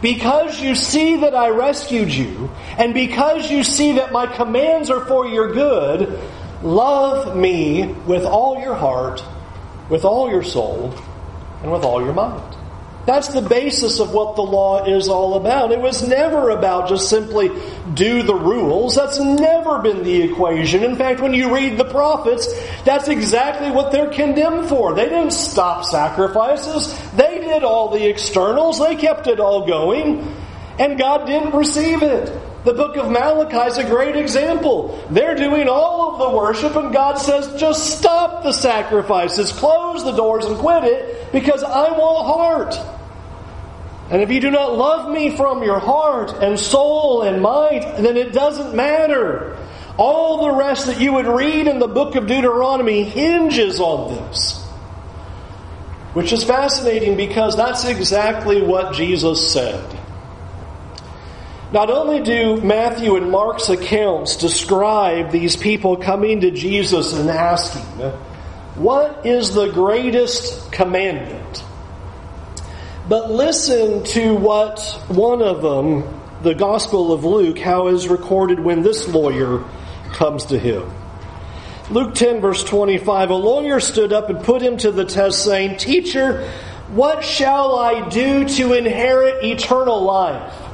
Because 0.00 0.60
you 0.60 0.74
see 0.74 1.16
that 1.16 1.34
I 1.34 1.48
rescued 1.48 2.10
you, 2.10 2.50
and 2.76 2.92
because 2.92 3.50
you 3.50 3.64
see 3.64 3.92
that 3.92 4.12
my 4.12 4.26
commands 4.26 4.90
are 4.90 5.04
for 5.06 5.26
your 5.26 5.54
good, 5.54 6.20
love 6.62 7.34
me 7.34 7.86
with 8.06 8.24
all 8.24 8.60
your 8.60 8.74
heart, 8.74 9.24
with 9.88 10.04
all 10.04 10.30
your 10.30 10.42
soul, 10.42 10.94
and 11.62 11.72
with 11.72 11.82
all 11.82 12.02
your 12.02 12.14
mind. 12.14 12.56
That's 13.06 13.28
the 13.28 13.40
basis 13.40 14.00
of 14.00 14.12
what 14.12 14.34
the 14.34 14.42
law 14.42 14.84
is 14.84 15.08
all 15.08 15.36
about. 15.36 15.70
It 15.70 15.80
was 15.80 16.06
never 16.06 16.50
about 16.50 16.88
just 16.88 17.08
simply 17.08 17.50
do 17.94 18.24
the 18.24 18.34
rules. 18.34 18.96
That's 18.96 19.20
never 19.20 19.78
been 19.78 20.02
the 20.02 20.22
equation. 20.22 20.82
In 20.82 20.96
fact, 20.96 21.20
when 21.20 21.32
you 21.32 21.54
read 21.54 21.78
the 21.78 21.84
prophets, 21.84 22.52
that's 22.82 23.06
exactly 23.06 23.70
what 23.70 23.92
they're 23.92 24.10
condemned 24.10 24.68
for. 24.68 24.92
They 24.94 25.08
didn't 25.08 25.34
stop 25.34 25.84
sacrifices. 25.84 26.92
They 27.12 27.38
did 27.38 27.62
all 27.62 27.90
the 27.90 28.08
externals. 28.08 28.80
They 28.80 28.96
kept 28.96 29.28
it 29.28 29.38
all 29.38 29.68
going. 29.68 30.26
And 30.80 30.98
God 30.98 31.26
didn't 31.26 31.54
receive 31.54 32.02
it. 32.02 32.36
The 32.66 32.74
book 32.74 32.96
of 32.96 33.08
Malachi 33.12 33.68
is 33.68 33.78
a 33.78 33.84
great 33.84 34.16
example. 34.16 35.00
They're 35.08 35.36
doing 35.36 35.68
all 35.68 36.10
of 36.10 36.18
the 36.18 36.36
worship, 36.36 36.74
and 36.74 36.92
God 36.92 37.14
says, 37.14 37.60
just 37.60 37.96
stop 37.96 38.42
the 38.42 38.50
sacrifices, 38.50 39.52
close 39.52 40.02
the 40.02 40.10
doors, 40.10 40.46
and 40.46 40.58
quit 40.58 40.82
it, 40.82 41.30
because 41.30 41.62
I 41.62 41.92
want 41.92 42.26
heart. 42.26 42.76
And 44.10 44.20
if 44.20 44.32
you 44.32 44.40
do 44.40 44.50
not 44.50 44.76
love 44.76 45.08
me 45.08 45.36
from 45.36 45.62
your 45.62 45.78
heart 45.78 46.42
and 46.42 46.58
soul 46.58 47.22
and 47.22 47.40
mind, 47.40 48.04
then 48.04 48.16
it 48.16 48.32
doesn't 48.32 48.74
matter. 48.74 49.56
All 49.96 50.48
the 50.48 50.58
rest 50.58 50.86
that 50.86 51.00
you 51.00 51.12
would 51.12 51.28
read 51.28 51.68
in 51.68 51.78
the 51.78 51.86
book 51.86 52.16
of 52.16 52.26
Deuteronomy 52.26 53.04
hinges 53.04 53.78
on 53.78 54.12
this. 54.12 54.60
Which 56.14 56.32
is 56.32 56.42
fascinating 56.42 57.16
because 57.16 57.56
that's 57.56 57.84
exactly 57.84 58.60
what 58.60 58.92
Jesus 58.92 59.52
said. 59.52 59.84
Not 61.76 61.90
only 61.90 62.22
do 62.22 62.58
Matthew 62.62 63.16
and 63.16 63.30
Mark's 63.30 63.68
accounts 63.68 64.36
describe 64.36 65.30
these 65.30 65.56
people 65.56 65.98
coming 65.98 66.40
to 66.40 66.50
Jesus 66.50 67.12
and 67.12 67.28
asking, 67.28 67.82
What 68.76 69.26
is 69.26 69.52
the 69.52 69.70
greatest 69.72 70.72
commandment? 70.72 71.62
But 73.06 73.30
listen 73.30 74.04
to 74.04 74.34
what 74.36 74.80
one 75.08 75.42
of 75.42 75.60
them, 75.60 76.18
the 76.40 76.54
Gospel 76.54 77.12
of 77.12 77.26
Luke, 77.26 77.58
how 77.58 77.88
is 77.88 78.08
recorded 78.08 78.58
when 78.58 78.80
this 78.80 79.06
lawyer 79.06 79.62
comes 80.14 80.46
to 80.46 80.58
him. 80.58 80.90
Luke 81.90 82.14
10, 82.14 82.40
verse 82.40 82.64
25 82.64 83.28
A 83.28 83.34
lawyer 83.34 83.80
stood 83.80 84.14
up 84.14 84.30
and 84.30 84.42
put 84.42 84.62
him 84.62 84.78
to 84.78 84.90
the 84.90 85.04
test, 85.04 85.44
saying, 85.44 85.76
Teacher, 85.76 86.50
what 86.88 87.22
shall 87.22 87.78
I 87.78 88.08
do 88.08 88.48
to 88.48 88.72
inherit 88.72 89.44
eternal 89.44 90.00
life? 90.02 90.65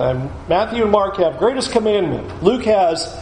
So 0.00 0.30
Matthew 0.48 0.82
and 0.82 0.90
Mark 0.90 1.16
have 1.18 1.38
greatest 1.38 1.72
commandment. 1.72 2.42
Luke 2.42 2.64
has, 2.64 3.12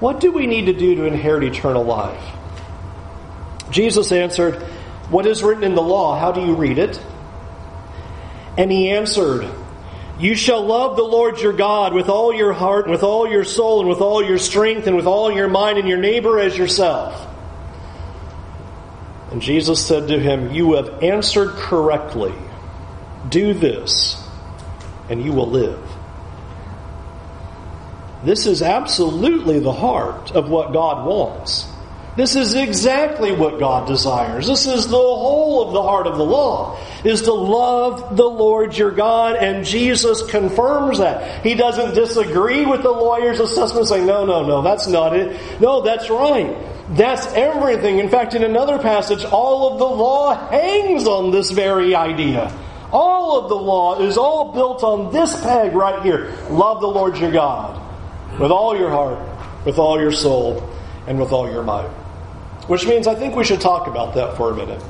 What 0.00 0.20
do 0.20 0.30
we 0.30 0.46
need 0.46 0.66
to 0.66 0.72
do 0.72 0.94
to 0.94 1.04
inherit 1.06 1.42
eternal 1.42 1.84
life? 1.84 2.22
Jesus 3.70 4.12
answered, 4.12 4.62
what 5.10 5.26
is 5.26 5.42
written 5.42 5.64
in 5.64 5.74
the 5.74 5.82
law? 5.82 6.18
How 6.18 6.32
do 6.32 6.42
you 6.42 6.54
read 6.54 6.78
it? 6.78 7.00
And 8.58 8.70
he 8.70 8.90
answered, 8.90 9.48
You 10.18 10.34
shall 10.34 10.64
love 10.64 10.96
the 10.96 11.02
Lord 11.02 11.40
your 11.40 11.54
God 11.54 11.94
with 11.94 12.10
all 12.10 12.34
your 12.34 12.52
heart, 12.52 12.84
and 12.84 12.92
with 12.92 13.02
all 13.02 13.26
your 13.26 13.44
soul, 13.44 13.80
and 13.80 13.88
with 13.88 14.00
all 14.00 14.22
your 14.22 14.38
strength, 14.38 14.86
and 14.86 14.96
with 14.96 15.06
all 15.06 15.32
your 15.32 15.48
mind, 15.48 15.78
and 15.78 15.88
your 15.88 15.98
neighbor 15.98 16.38
as 16.38 16.58
yourself. 16.58 17.26
And 19.30 19.40
Jesus 19.40 19.84
said 19.84 20.08
to 20.08 20.18
him, 20.18 20.50
You 20.50 20.74
have 20.74 21.02
answered 21.02 21.50
correctly. 21.52 22.34
Do 23.30 23.54
this, 23.54 24.22
and 25.08 25.22
you 25.24 25.32
will 25.32 25.48
live. 25.50 25.87
This 28.28 28.44
is 28.44 28.60
absolutely 28.60 29.58
the 29.58 29.72
heart 29.72 30.32
of 30.32 30.50
what 30.50 30.74
God 30.74 31.06
wants. 31.06 31.66
This 32.14 32.36
is 32.36 32.52
exactly 32.52 33.32
what 33.32 33.58
God 33.58 33.88
desires. 33.88 34.46
This 34.46 34.66
is 34.66 34.86
the 34.86 34.98
whole 34.98 35.66
of 35.66 35.72
the 35.72 35.82
heart 35.82 36.06
of 36.06 36.18
the 36.18 36.26
law, 36.26 36.78
is 37.04 37.22
to 37.22 37.32
love 37.32 38.18
the 38.18 38.28
Lord 38.28 38.76
your 38.76 38.90
God, 38.90 39.36
and 39.36 39.64
Jesus 39.64 40.30
confirms 40.30 40.98
that. 40.98 41.42
He 41.42 41.54
doesn't 41.54 41.94
disagree 41.94 42.66
with 42.66 42.82
the 42.82 42.90
lawyer's 42.90 43.40
assessment 43.40 43.88
saying, 43.88 44.04
no, 44.04 44.26
no, 44.26 44.44
no, 44.44 44.60
that's 44.60 44.86
not 44.86 45.16
it. 45.16 45.58
No, 45.58 45.80
that's 45.80 46.10
right. 46.10 46.54
That's 46.90 47.26
everything. 47.28 47.98
In 47.98 48.10
fact, 48.10 48.34
in 48.34 48.44
another 48.44 48.78
passage, 48.78 49.24
all 49.24 49.72
of 49.72 49.78
the 49.78 49.86
law 49.86 50.50
hangs 50.50 51.06
on 51.06 51.30
this 51.30 51.50
very 51.50 51.94
idea. 51.94 52.54
All 52.92 53.42
of 53.42 53.48
the 53.48 53.56
law 53.56 54.02
is 54.02 54.18
all 54.18 54.52
built 54.52 54.82
on 54.84 55.14
this 55.14 55.34
peg 55.40 55.72
right 55.72 56.02
here. 56.02 56.36
Love 56.50 56.82
the 56.82 56.88
Lord 56.88 57.16
your 57.16 57.32
God 57.32 57.87
with 58.38 58.50
all 58.50 58.76
your 58.76 58.90
heart, 58.90 59.18
with 59.64 59.78
all 59.78 60.00
your 60.00 60.12
soul, 60.12 60.68
and 61.06 61.18
with 61.18 61.32
all 61.32 61.50
your 61.50 61.62
might. 61.62 61.88
Which 62.68 62.86
means 62.86 63.06
I 63.06 63.14
think 63.14 63.34
we 63.34 63.44
should 63.44 63.60
talk 63.60 63.86
about 63.86 64.14
that 64.14 64.36
for 64.36 64.50
a 64.50 64.56
minute. 64.56 64.82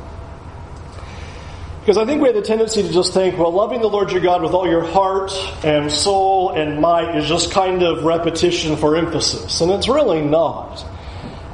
Because 1.81 1.97
I 1.97 2.05
think 2.05 2.21
we 2.21 2.29
have 2.29 2.37
the 2.37 2.43
tendency 2.43 2.83
to 2.83 2.93
just 2.93 3.15
think, 3.15 3.39
well, 3.39 3.51
loving 3.51 3.81
the 3.81 3.89
Lord 3.89 4.13
your 4.13 4.21
God 4.21 4.43
with 4.43 4.53
all 4.53 4.69
your 4.69 4.85
heart 4.85 5.33
and 5.65 5.91
soul 5.91 6.51
and 6.51 6.83
might 6.83 7.17
is 7.17 7.27
just 7.27 7.51
kind 7.51 7.83
of 7.83 8.05
repetition 8.05 8.77
for 8.77 8.95
emphasis. 8.95 9.63
And 9.63 9.71
it's 9.71 9.89
really 9.89 10.21
not. 10.21 10.85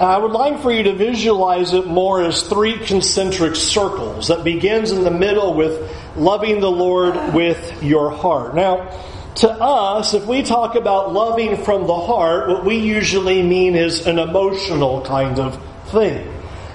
I 0.01 0.19
would 0.19 0.33
like 0.33 0.61
for 0.61 0.73
you 0.73 0.83
to 0.85 0.93
visualize 0.95 1.73
it 1.73 1.87
more 1.87 2.21
as 2.21 2.43
three 2.43 2.79
concentric 2.79 3.55
circles 3.55 4.27
that 4.27 4.43
begins 4.43 4.91
in 4.91 5.05
the 5.05 5.11
middle 5.13 5.55
with 5.55 5.89
loving 6.17 6.59
the 6.59 6.71
Lord 6.71 7.33
with 7.33 7.81
your 7.81 8.11
heart. 8.11 8.57
Now, 8.57 8.91
to 9.37 9.51
us, 9.51 10.15
if 10.15 10.27
we 10.27 10.43
talk 10.43 10.75
about 10.77 11.13
loving 11.13 11.65
from 11.65 11.87
the 11.87 11.97
heart, 11.97 12.49
what 12.49 12.65
we 12.65 12.79
usually 12.79 13.43
mean 13.43 13.75
is 13.75 14.07
an 14.07 14.19
emotional 14.19 15.03
kind 15.03 15.39
of 15.39 15.61
thing. 15.87 16.31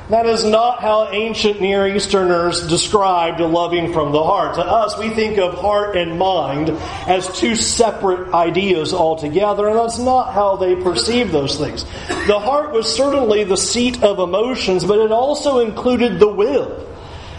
That 0.10 0.26
is 0.26 0.44
not 0.44 0.82
how 0.82 1.10
ancient 1.12 1.62
Near 1.62 1.88
Easterners 1.88 2.68
described 2.68 3.40
loving 3.42 3.94
from 3.94 4.12
the 4.12 4.24
heart. 4.24 4.56
To 4.56 4.62
us, 4.66 4.98
we 4.98 5.10
think 5.10 5.38
of 5.38 5.54
heart 5.54 5.96
and 5.96 6.18
mind 6.18 6.72
as 7.08 7.28
two 7.40 7.56
separate 7.56 8.34
ideas 8.34 8.92
altogether, 8.92 9.68
and 9.68 9.78
that's 9.78 10.00
not 10.00 10.34
how 10.34 10.56
they 10.56 10.76
perceive 10.76 11.32
those 11.32 11.60
things. 11.60 11.84
The 12.26 12.40
heart 12.40 12.72
was 12.72 12.92
certainly 12.92 13.44
the 13.44 13.56
seat 13.56 14.02
of 14.02 14.18
emotions, 14.18 14.84
but 14.84 14.98
it 14.98 15.12
also 15.12 15.60
included 15.60 16.20
the 16.20 16.28
will. 16.28 16.88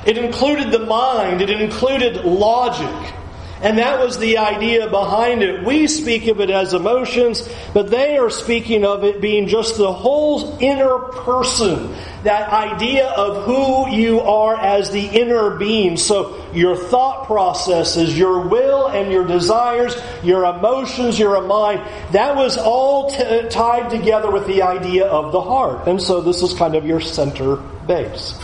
It 0.07 0.17
included 0.17 0.71
the 0.71 0.87
mind. 0.87 1.43
It 1.43 1.51
included 1.51 2.25
logic. 2.25 3.15
And 3.63 3.77
that 3.77 4.01
was 4.01 4.19
the 4.19 4.39
idea 4.39 4.89
behind 4.89 5.43
it. 5.43 5.65
We 5.65 5.87
speak 5.87 6.29
of 6.29 6.41
it 6.41 6.49
as 6.49 6.73
emotions, 6.73 7.47
but 7.75 7.91
they 7.91 8.17
are 8.17 8.31
speaking 8.31 8.87
of 8.87 9.05
it 9.05 9.21
being 9.21 9.49
just 9.49 9.77
the 9.77 9.93
whole 9.93 10.57
inner 10.61 10.99
person. 10.99 11.95
That 12.25 12.51
idea 12.51 13.09
of 13.09 13.45
who 13.45 13.91
you 13.91 14.21
are 14.21 14.59
as 14.59 14.91
the 14.91 15.05
inner 15.05 15.57
being. 15.57 15.99
So 15.99 16.43
your 16.55 16.75
thought 16.75 17.27
processes, 17.27 18.17
your 18.17 18.49
will 18.49 18.89
and 18.89 19.13
your 19.13 19.27
desires, 19.27 19.95
your 20.23 20.45
emotions, 20.45 21.19
your 21.19 21.41
mind, 21.43 21.83
that 22.13 22.37
was 22.37 22.57
all 22.57 23.11
t- 23.11 23.49
tied 23.51 23.91
together 23.91 24.31
with 24.31 24.47
the 24.47 24.63
idea 24.63 25.07
of 25.07 25.33
the 25.33 25.41
heart. 25.41 25.87
And 25.87 26.01
so 26.01 26.23
this 26.23 26.43
is 26.43 26.55
kind 26.55 26.75
of 26.75 26.87
your 26.87 27.01
center 27.01 27.57
base. 27.57 28.39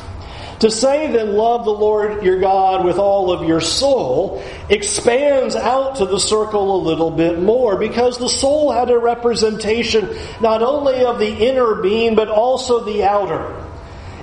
To 0.61 0.71
say 0.71 1.13
then, 1.13 1.35
love 1.35 1.65
the 1.67 1.71
Lord 1.71 2.25
your 2.25 2.41
God 2.41 2.85
with 2.85 2.99
all 2.99 3.31
of 3.31 3.47
your 3.47 3.61
soul, 3.61 4.43
expands 4.71 5.55
out 5.55 5.97
to 5.97 6.07
the 6.07 6.19
circle 6.19 6.77
a 6.77 6.83
little 6.83 7.11
bit 7.11 7.39
more 7.39 7.77
because 7.77 8.17
the 8.17 8.29
soul 8.29 8.73
had 8.73 8.91
a 8.91 8.99
representation 8.99 10.17
not 10.41 10.63
only 10.63 11.05
of 11.05 11.19
the 11.19 11.29
inner 11.29 11.83
being, 11.83 12.15
but 12.15 12.29
also 12.29 12.85
the 12.85 13.05
outer. 13.05 13.65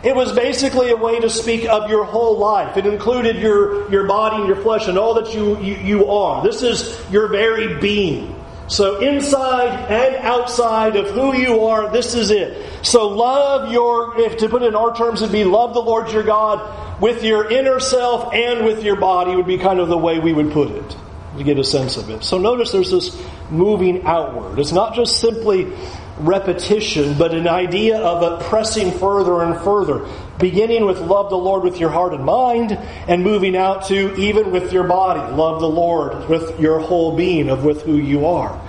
It 0.04 0.16
was 0.16 0.34
basically 0.34 0.90
a 0.90 0.98
way 0.98 1.20
to 1.20 1.30
speak 1.30 1.66
of 1.70 1.90
your 1.90 2.04
whole 2.04 2.38
life. 2.38 2.76
It 2.78 2.86
included 2.86 3.38
your, 3.38 3.90
your 3.90 4.06
body 4.06 4.38
and 4.38 4.48
your 4.48 4.58
flesh 4.58 4.88
and 4.88 4.98
all 4.98 5.14
that 5.14 5.34
you, 5.34 5.58
you, 5.62 5.76
you 5.76 6.08
are. 6.08 6.44
This 6.44 6.62
is 6.62 7.00
your 7.10 7.28
very 7.30 7.80
being. 7.80 8.43
So 8.68 9.00
inside 9.00 9.92
and 9.92 10.16
outside 10.16 10.96
of 10.96 11.10
who 11.10 11.36
you 11.36 11.66
are, 11.66 11.92
this 11.92 12.16
is 12.16 12.32
it. 12.32 12.86
So 12.86 13.10
love 13.10 13.72
your, 13.72 14.20
if 14.20 14.38
to 14.38 14.50
put 14.50 14.64
it 14.64 14.68
in 14.68 14.76
our 14.76 14.96
terms, 14.96 15.22
it'd 15.22 15.34
be 15.34 15.44
love 15.44 15.74
the 15.74 15.82
Lord 15.82 16.12
your 16.12 16.24
God 16.24 17.02
with 17.02 17.24
your 17.24 17.50
inner 17.52 17.80
self 17.80 18.34
and 18.34 18.66
with 18.66 18.84
your 18.84 18.96
body 18.96 19.36
would 19.36 19.48
be 19.48 19.58
kind 19.58 19.80
of 19.80 19.90
the 19.90 19.98
way 19.98 20.20
we 20.20 20.34
would 20.34 20.52
put 20.52 20.72
it 20.72 20.96
to 21.38 21.44
get 21.44 21.60
a 21.60 21.64
sense 21.64 21.98
of 21.98 22.10
it. 22.10 22.24
So 22.24 22.38
notice 22.38 22.72
there's 22.72 22.92
this 22.92 23.22
moving 23.50 24.06
outward. 24.06 24.60
It's 24.60 24.72
not 24.72 24.96
just 24.96 25.20
simply 25.20 25.72
repetition, 26.20 27.18
but 27.18 27.34
an 27.34 27.48
idea 27.48 27.98
of 27.98 28.42
it 28.42 28.46
pressing 28.46 28.92
further 29.00 29.42
and 29.42 29.60
further, 29.64 30.08
beginning 30.40 30.86
with 30.86 31.00
love 31.00 31.30
the 31.30 31.38
Lord 31.38 31.64
with 31.64 31.80
your 31.80 31.90
heart 31.90 32.14
and 32.14 32.24
mind, 32.24 32.72
and 33.08 33.24
moving 33.24 33.58
out 33.58 33.86
to 33.88 34.16
even 34.16 34.52
with 34.52 34.72
your 34.72 34.84
body, 34.84 35.34
love 35.34 35.60
the 35.60 35.70
Lord 35.70 36.30
with 36.30 36.60
your 36.60 36.80
whole 36.80 37.16
being 37.16 37.50
of 37.50 37.64
with 37.64 37.82
who 37.82 37.96
you 37.96 38.26
are. 38.28 38.62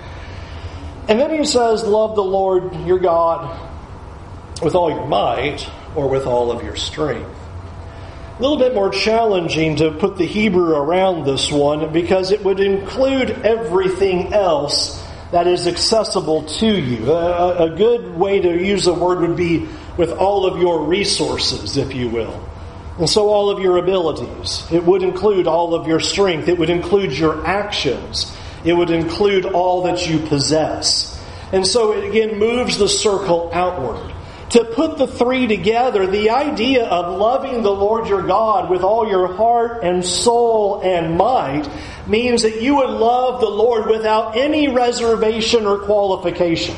And 1.07 1.19
then 1.19 1.37
he 1.37 1.45
says, 1.45 1.83
love 1.83 2.15
the 2.15 2.23
Lord 2.23 2.75
your 2.87 2.99
God 2.99 3.61
with 4.61 4.73
all 4.73 4.89
your 4.89 5.05
might 5.05 5.69
or 5.95 6.09
with 6.09 6.25
all 6.25 6.51
of 6.51 6.63
your 6.63 6.75
strength. 6.75 7.29
A 8.37 8.41
little 8.41 8.57
bit 8.57 8.73
more 8.73 8.89
challenging 8.89 9.77
to 9.77 9.91
put 9.91 10.17
the 10.17 10.25
Hebrew 10.25 10.75
around 10.75 11.25
this 11.25 11.51
one 11.51 11.93
because 11.93 12.31
it 12.31 12.43
would 12.43 12.59
include 12.59 13.29
everything 13.29 14.33
else 14.33 15.04
that 15.35 15.47
is 15.47 15.67
accessible 15.67 16.43
to 16.43 16.65
you. 16.65 17.11
A, 17.11 17.65
a, 17.65 17.75
good 17.75 18.15
way 18.15 18.39
to 18.39 18.65
use 18.65 18.85
the 18.85 18.93
word 18.93 19.19
would 19.19 19.35
be 19.35 19.67
with 19.97 20.11
all 20.13 20.45
of 20.45 20.61
your 20.61 20.85
resources, 20.85 21.75
if 21.75 21.93
you 21.93 22.07
will. 22.07 22.41
And 22.99 23.09
so 23.09 23.27
all 23.27 23.49
of 23.49 23.59
your 23.59 23.75
abilities. 23.75 24.65
It 24.71 24.85
would 24.85 25.03
include 25.03 25.45
all 25.45 25.75
of 25.75 25.87
your 25.87 25.99
strength. 25.99 26.47
It 26.47 26.57
would 26.57 26.69
include 26.69 27.11
your 27.11 27.45
actions. 27.45 28.33
It 28.63 28.71
would 28.71 28.89
include 28.89 29.45
all 29.45 29.83
that 29.83 30.07
you 30.07 30.19
possess. 30.19 31.21
And 31.51 31.67
so 31.67 31.91
it 31.91 32.05
again 32.05 32.39
moves 32.39 32.77
the 32.77 32.87
circle 32.87 33.49
outward. 33.51 34.14
To 34.55 34.63
put 34.63 34.97
the 34.97 35.05
three 35.05 35.47
together, 35.47 36.07
the 36.07 36.29
idea 36.29 36.85
of 36.85 37.19
loving 37.19 37.61
the 37.61 37.73
Lord 37.73 38.07
your 38.07 38.21
God 38.21 38.69
with 38.69 38.83
all 38.83 39.05
your 39.05 39.33
heart 39.33 39.83
and 39.83 40.01
soul 40.01 40.79
and 40.81 41.17
might 41.17 41.67
means 42.07 42.43
that 42.43 42.61
you 42.61 42.77
would 42.77 42.89
love 42.89 43.41
the 43.41 43.49
Lord 43.49 43.87
without 43.87 44.37
any 44.37 44.69
reservation 44.69 45.65
or 45.65 45.79
qualification. 45.79 46.73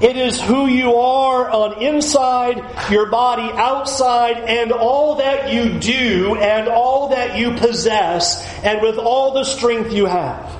It 0.00 0.16
is 0.16 0.40
who 0.40 0.66
you 0.66 0.94
are 0.94 1.50
on 1.50 1.82
inside, 1.82 2.90
your 2.90 3.10
body 3.10 3.52
outside, 3.52 4.38
and 4.38 4.72
all 4.72 5.16
that 5.16 5.52
you 5.52 5.78
do 5.78 6.36
and 6.36 6.68
all 6.68 7.10
that 7.10 7.38
you 7.38 7.52
possess, 7.56 8.42
and 8.64 8.80
with 8.80 8.96
all 8.96 9.34
the 9.34 9.44
strength 9.44 9.92
you 9.92 10.06
have. 10.06 10.50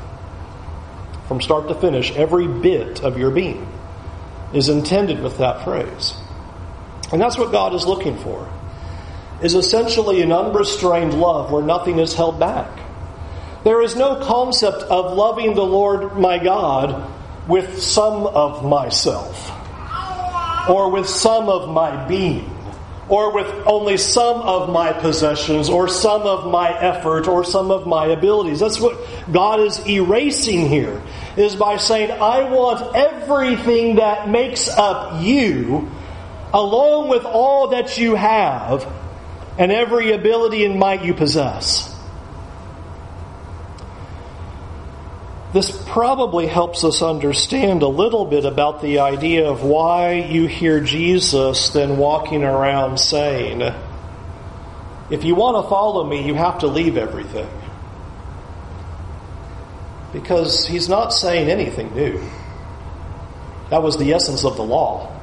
From 1.27 1.41
start 1.41 1.69
to 1.69 1.75
finish, 1.75 2.13
every 2.13 2.49
bit 2.49 3.03
of 3.03 3.17
your 3.17 3.31
being 3.31 3.67
is 4.53 4.69
intended 4.69 5.23
with 5.23 5.39
that 5.39 5.65
phrase. 5.65 6.15
And 7.13 7.21
that's 7.21 7.39
what 7.39 7.53
God 7.53 7.75
is 7.75 7.87
looking 7.87 8.19
for. 8.19 8.49
Is 9.43 9.55
essentially 9.55 10.23
an 10.23 10.33
unrestrained 10.33 11.15
love 11.15 11.53
where 11.53 11.63
nothing 11.63 11.99
is 11.99 12.15
held 12.15 12.41
back. 12.41 12.71
There 13.65 13.83
is 13.83 13.97
no 13.97 14.25
concept 14.25 14.83
of 14.85 15.13
loving 15.15 15.55
the 15.55 15.65
Lord 15.65 16.17
my 16.19 16.39
God 16.39 17.13
with 17.49 17.81
some 17.81 18.27
of 18.27 18.65
myself, 18.65 19.51
or 20.69 20.91
with 20.91 21.09
some 21.09 21.49
of 21.49 21.69
my 21.69 22.07
being, 22.07 22.56
or 23.09 23.33
with 23.33 23.47
only 23.67 23.97
some 23.97 24.41
of 24.41 24.69
my 24.71 24.93
possessions, 24.93 25.69
or 25.69 25.89
some 25.89 26.23
of 26.23 26.51
my 26.51 26.77
effort, 26.81 27.29
or 27.29 27.45
some 27.45 27.71
of 27.71 27.87
my 27.87 28.07
abilities. 28.07 28.61
That's 28.61 28.81
what 28.81 28.99
God 29.31 29.61
is 29.61 29.87
erasing 29.89 30.69
here, 30.69 31.01
is 31.37 31.55
by 31.55 31.77
saying, 31.77 32.11
I 32.11 32.51
want 32.51 32.97
everything 32.97 33.97
that 33.97 34.29
makes 34.29 34.69
up 34.69 35.23
you, 35.23 35.89
along 36.53 37.09
with 37.09 37.25
all 37.25 37.69
that 37.69 37.97
you 37.97 38.17
have, 38.17 38.93
and 39.59 39.71
every 39.71 40.13
ability 40.13 40.65
and 40.65 40.79
might 40.79 41.05
you 41.05 41.15
possess. 41.15 41.96
This 45.57 45.71
probably 45.87 46.47
helps 46.47 46.85
us 46.85 47.01
understand 47.01 47.81
a 47.81 47.89
little 47.89 48.27
bit 48.27 48.45
about 48.45 48.83
the 48.83 48.99
idea 48.99 49.49
of 49.49 49.63
why 49.63 50.13
you 50.13 50.47
hear 50.47 50.83
Jesus 50.83 51.71
then 51.71 51.97
walking 51.97 52.45
around 52.45 53.01
saying, 53.01 53.63
if 55.09 55.25
you 55.25 55.35
want 55.35 55.65
to 55.65 55.71
follow 55.71 56.05
me, 56.05 56.27
you 56.27 56.35
have 56.35 56.59
to 56.59 56.67
leave 56.67 56.99
everything. 56.99 57.49
Because 60.13 60.67
he's 60.67 60.91
not 60.91 61.15
saying 61.15 61.49
anything 61.49 61.95
new. 61.95 62.23
That 63.71 63.83
was 63.83 63.97
the 63.97 64.13
essence 64.13 64.45
of 64.45 64.57
the 64.57 64.63
law. 64.63 65.19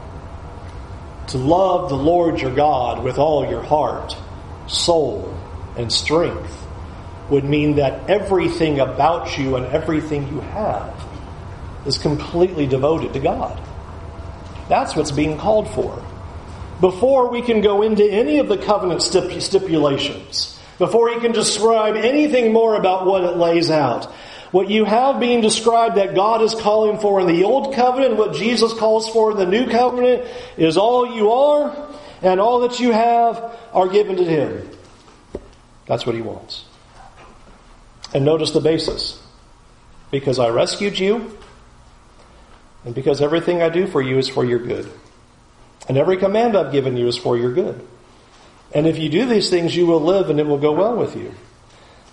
To 1.27 1.37
love 1.37 1.89
the 1.89 1.95
Lord 1.95 2.41
your 2.41 2.55
God 2.55 3.03
with 3.03 3.19
all 3.19 3.47
your 3.47 3.61
heart, 3.61 4.17
soul, 4.65 5.37
and 5.77 5.93
strength 5.93 6.62
would 7.29 7.43
mean 7.43 7.75
that 7.77 8.09
everything 8.09 8.79
about 8.79 9.37
you 9.37 9.55
and 9.55 9.65
everything 9.67 10.27
you 10.27 10.41
have 10.41 10.93
is 11.85 11.97
completely 11.97 12.67
devoted 12.67 13.13
to 13.13 13.19
God. 13.19 13.61
That's 14.69 14.95
what's 14.95 15.11
being 15.11 15.37
called 15.37 15.69
for. 15.69 16.03
Before 16.79 17.29
we 17.29 17.41
can 17.41 17.61
go 17.61 17.81
into 17.81 18.03
any 18.03 18.39
of 18.39 18.47
the 18.47 18.57
covenant 18.57 19.01
stipulations, 19.01 20.59
before 20.77 21.09
he 21.09 21.19
can 21.19 21.31
describe 21.31 21.95
anything 21.95 22.51
more 22.51 22.75
about 22.75 23.05
what 23.05 23.23
it 23.23 23.37
lays 23.37 23.69
out, 23.69 24.05
what 24.51 24.69
you 24.69 24.85
have 24.85 25.19
being 25.19 25.41
described 25.41 25.95
that 25.95 26.13
God 26.13 26.41
is 26.41 26.53
calling 26.53 26.99
for 26.99 27.19
in 27.19 27.27
the 27.27 27.43
old 27.43 27.73
covenant, 27.73 28.17
what 28.17 28.35
Jesus 28.35 28.73
calls 28.73 29.09
for 29.09 29.31
in 29.31 29.37
the 29.37 29.45
new 29.45 29.67
covenant, 29.69 30.27
is 30.57 30.77
all 30.77 31.15
you 31.15 31.31
are 31.31 31.89
and 32.21 32.39
all 32.39 32.59
that 32.61 32.79
you 32.79 32.91
have 32.91 33.57
are 33.73 33.87
given 33.87 34.15
to 34.17 34.23
him. 34.23 34.69
That's 35.85 36.05
what 36.05 36.15
he 36.15 36.21
wants. 36.21 36.65
And 38.13 38.25
notice 38.25 38.51
the 38.51 38.61
basis. 38.61 39.21
Because 40.11 40.37
I 40.37 40.49
rescued 40.49 40.99
you, 40.99 41.37
and 42.85 42.93
because 42.93 43.21
everything 43.21 43.61
I 43.61 43.69
do 43.69 43.87
for 43.87 44.01
you 44.01 44.17
is 44.17 44.29
for 44.29 44.45
your 44.45 44.59
good. 44.59 44.91
And 45.87 45.97
every 45.97 46.17
command 46.17 46.55
I've 46.55 46.71
given 46.71 46.97
you 46.97 47.07
is 47.07 47.17
for 47.17 47.37
your 47.37 47.53
good. 47.53 47.85
And 48.73 48.87
if 48.87 48.97
you 48.97 49.09
do 49.09 49.25
these 49.25 49.49
things, 49.49 49.75
you 49.75 49.85
will 49.85 50.01
live 50.01 50.29
and 50.29 50.39
it 50.39 50.47
will 50.47 50.57
go 50.57 50.71
well 50.71 50.95
with 50.95 51.15
you. 51.15 51.33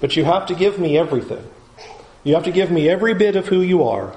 But 0.00 0.16
you 0.16 0.24
have 0.24 0.46
to 0.46 0.54
give 0.54 0.78
me 0.78 0.96
everything. 0.98 1.44
You 2.24 2.34
have 2.34 2.44
to 2.44 2.52
give 2.52 2.70
me 2.70 2.88
every 2.88 3.14
bit 3.14 3.36
of 3.36 3.46
who 3.46 3.60
you 3.60 3.84
are. 3.84 4.14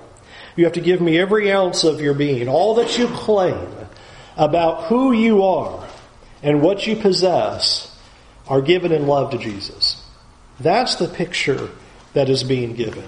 You 0.56 0.66
have 0.66 0.74
to 0.74 0.82
give 0.82 1.02
me 1.02 1.18
every 1.18 1.52
ounce 1.52 1.84
of 1.84 2.02
your 2.02 2.14
being. 2.14 2.48
All 2.48 2.76
that 2.76 2.98
you 2.98 3.08
claim 3.08 3.68
about 4.36 4.86
who 4.86 5.12
you 5.12 5.44
are 5.44 5.88
and 6.42 6.62
what 6.62 6.86
you 6.86 6.96
possess 6.96 7.90
are 8.48 8.62
given 8.62 8.92
in 8.92 9.08
love 9.08 9.32
to 9.32 9.38
Jesus. 9.38 10.03
That's 10.60 10.96
the 10.96 11.08
picture 11.08 11.70
that 12.14 12.30
is 12.30 12.44
being 12.44 12.74
given. 12.74 13.06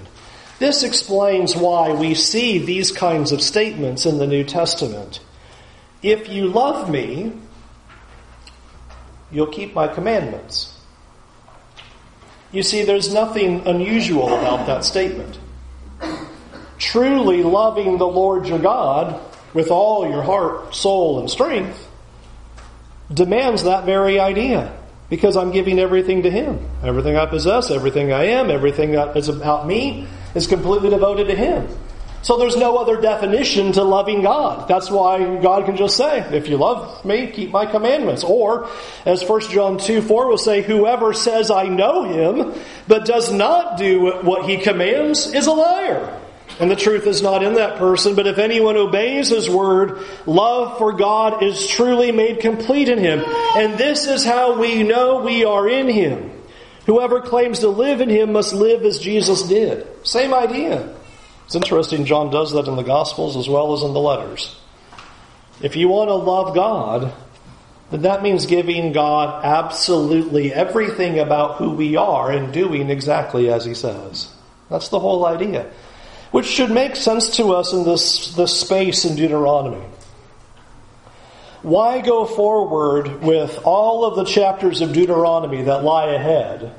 This 0.58 0.82
explains 0.82 1.54
why 1.54 1.92
we 1.92 2.14
see 2.14 2.58
these 2.58 2.90
kinds 2.90 3.32
of 3.32 3.42
statements 3.42 4.06
in 4.06 4.18
the 4.18 4.26
New 4.26 4.44
Testament. 4.44 5.20
If 6.02 6.28
you 6.28 6.48
love 6.48 6.90
me, 6.90 7.32
you'll 9.30 9.48
keep 9.48 9.74
my 9.74 9.88
commandments. 9.88 10.78
You 12.52 12.62
see, 12.62 12.84
there's 12.84 13.12
nothing 13.12 13.66
unusual 13.66 14.28
about 14.28 14.66
that 14.66 14.84
statement. 14.84 15.38
Truly 16.78 17.42
loving 17.42 17.98
the 17.98 18.06
Lord 18.06 18.46
your 18.46 18.58
God 18.58 19.20
with 19.52 19.70
all 19.70 20.08
your 20.08 20.22
heart, 20.22 20.74
soul, 20.74 21.18
and 21.20 21.30
strength 21.30 21.86
demands 23.12 23.64
that 23.64 23.84
very 23.84 24.18
idea. 24.18 24.76
Because 25.08 25.36
I'm 25.36 25.52
giving 25.52 25.78
everything 25.78 26.22
to 26.22 26.30
Him. 26.30 26.58
Everything 26.82 27.16
I 27.16 27.26
possess, 27.26 27.70
everything 27.70 28.12
I 28.12 28.24
am, 28.24 28.50
everything 28.50 28.92
that 28.92 29.16
is 29.16 29.28
about 29.28 29.66
me 29.66 30.06
is 30.34 30.46
completely 30.46 30.90
devoted 30.90 31.28
to 31.28 31.34
Him. 31.36 31.68
So 32.26 32.36
there's 32.38 32.56
no 32.56 32.76
other 32.76 33.00
definition 33.00 33.70
to 33.74 33.84
loving 33.84 34.22
God. 34.22 34.66
That's 34.66 34.90
why 34.90 35.40
God 35.40 35.64
can 35.64 35.76
just 35.76 35.96
say, 35.96 36.18
if 36.36 36.48
you 36.48 36.56
love 36.56 37.04
me, 37.04 37.28
keep 37.28 37.52
my 37.52 37.66
commandments. 37.66 38.24
Or, 38.24 38.68
as 39.04 39.22
1 39.22 39.42
John 39.42 39.78
2 39.78 40.02
4 40.02 40.28
will 40.28 40.36
say, 40.36 40.60
whoever 40.60 41.12
says 41.12 41.52
I 41.52 41.68
know 41.68 42.02
him, 42.02 42.60
but 42.88 43.04
does 43.04 43.32
not 43.32 43.78
do 43.78 44.22
what 44.22 44.48
he 44.48 44.56
commands 44.56 45.32
is 45.32 45.46
a 45.46 45.52
liar. 45.52 46.20
And 46.58 46.70
the 46.70 46.76
truth 46.76 47.06
is 47.06 47.20
not 47.20 47.42
in 47.42 47.54
that 47.54 47.78
person. 47.78 48.14
But 48.14 48.26
if 48.26 48.38
anyone 48.38 48.76
obeys 48.76 49.28
his 49.28 49.48
word, 49.48 50.02
love 50.24 50.78
for 50.78 50.92
God 50.92 51.42
is 51.42 51.66
truly 51.66 52.12
made 52.12 52.40
complete 52.40 52.88
in 52.88 52.98
him. 52.98 53.22
And 53.56 53.76
this 53.76 54.06
is 54.06 54.24
how 54.24 54.58
we 54.58 54.82
know 54.82 55.20
we 55.20 55.44
are 55.44 55.68
in 55.68 55.88
him. 55.88 56.32
Whoever 56.86 57.20
claims 57.20 57.58
to 57.58 57.68
live 57.68 58.00
in 58.00 58.08
him 58.08 58.32
must 58.32 58.54
live 58.54 58.84
as 58.84 58.98
Jesus 58.98 59.42
did. 59.42 59.86
Same 60.06 60.32
idea. 60.32 60.94
It's 61.44 61.54
interesting, 61.54 62.06
John 62.06 62.30
does 62.30 62.52
that 62.52 62.68
in 62.68 62.76
the 62.76 62.82
Gospels 62.82 63.36
as 63.36 63.48
well 63.48 63.74
as 63.74 63.82
in 63.82 63.92
the 63.92 64.00
letters. 64.00 64.58
If 65.60 65.76
you 65.76 65.88
want 65.88 66.08
to 66.08 66.14
love 66.14 66.54
God, 66.54 67.12
then 67.90 68.02
that 68.02 68.22
means 68.22 68.46
giving 68.46 68.92
God 68.92 69.44
absolutely 69.44 70.52
everything 70.52 71.18
about 71.18 71.56
who 71.56 71.70
we 71.70 71.96
are 71.96 72.30
and 72.30 72.52
doing 72.52 72.88
exactly 72.88 73.50
as 73.50 73.64
he 73.64 73.74
says. 73.74 74.32
That's 74.70 74.88
the 74.88 74.98
whole 74.98 75.26
idea 75.26 75.70
which 76.30 76.46
should 76.46 76.70
make 76.70 76.96
sense 76.96 77.36
to 77.36 77.52
us 77.52 77.72
in 77.72 77.84
this, 77.84 78.34
this 78.34 78.60
space 78.60 79.04
in 79.04 79.16
Deuteronomy. 79.16 79.84
Why 81.62 82.00
go 82.00 82.26
forward 82.26 83.22
with 83.22 83.60
all 83.64 84.04
of 84.04 84.16
the 84.16 84.24
chapters 84.24 84.80
of 84.80 84.92
Deuteronomy 84.92 85.62
that 85.62 85.82
lie 85.82 86.12
ahead 86.12 86.74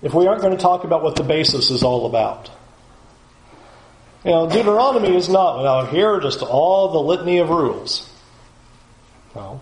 if 0.00 0.14
we 0.14 0.26
aren't 0.26 0.40
going 0.40 0.56
to 0.56 0.62
talk 0.62 0.84
about 0.84 1.02
what 1.02 1.16
the 1.16 1.24
basis 1.24 1.70
is 1.70 1.82
all 1.82 2.06
about? 2.06 2.50
You 4.24 4.30
know, 4.30 4.50
Deuteronomy 4.50 5.14
is 5.16 5.28
not, 5.28 5.62
now 5.62 5.90
here 5.90 6.14
are 6.14 6.20
just 6.20 6.42
all 6.42 6.92
the 6.92 7.00
litany 7.00 7.38
of 7.38 7.50
rules. 7.50 8.10
No. 9.34 9.60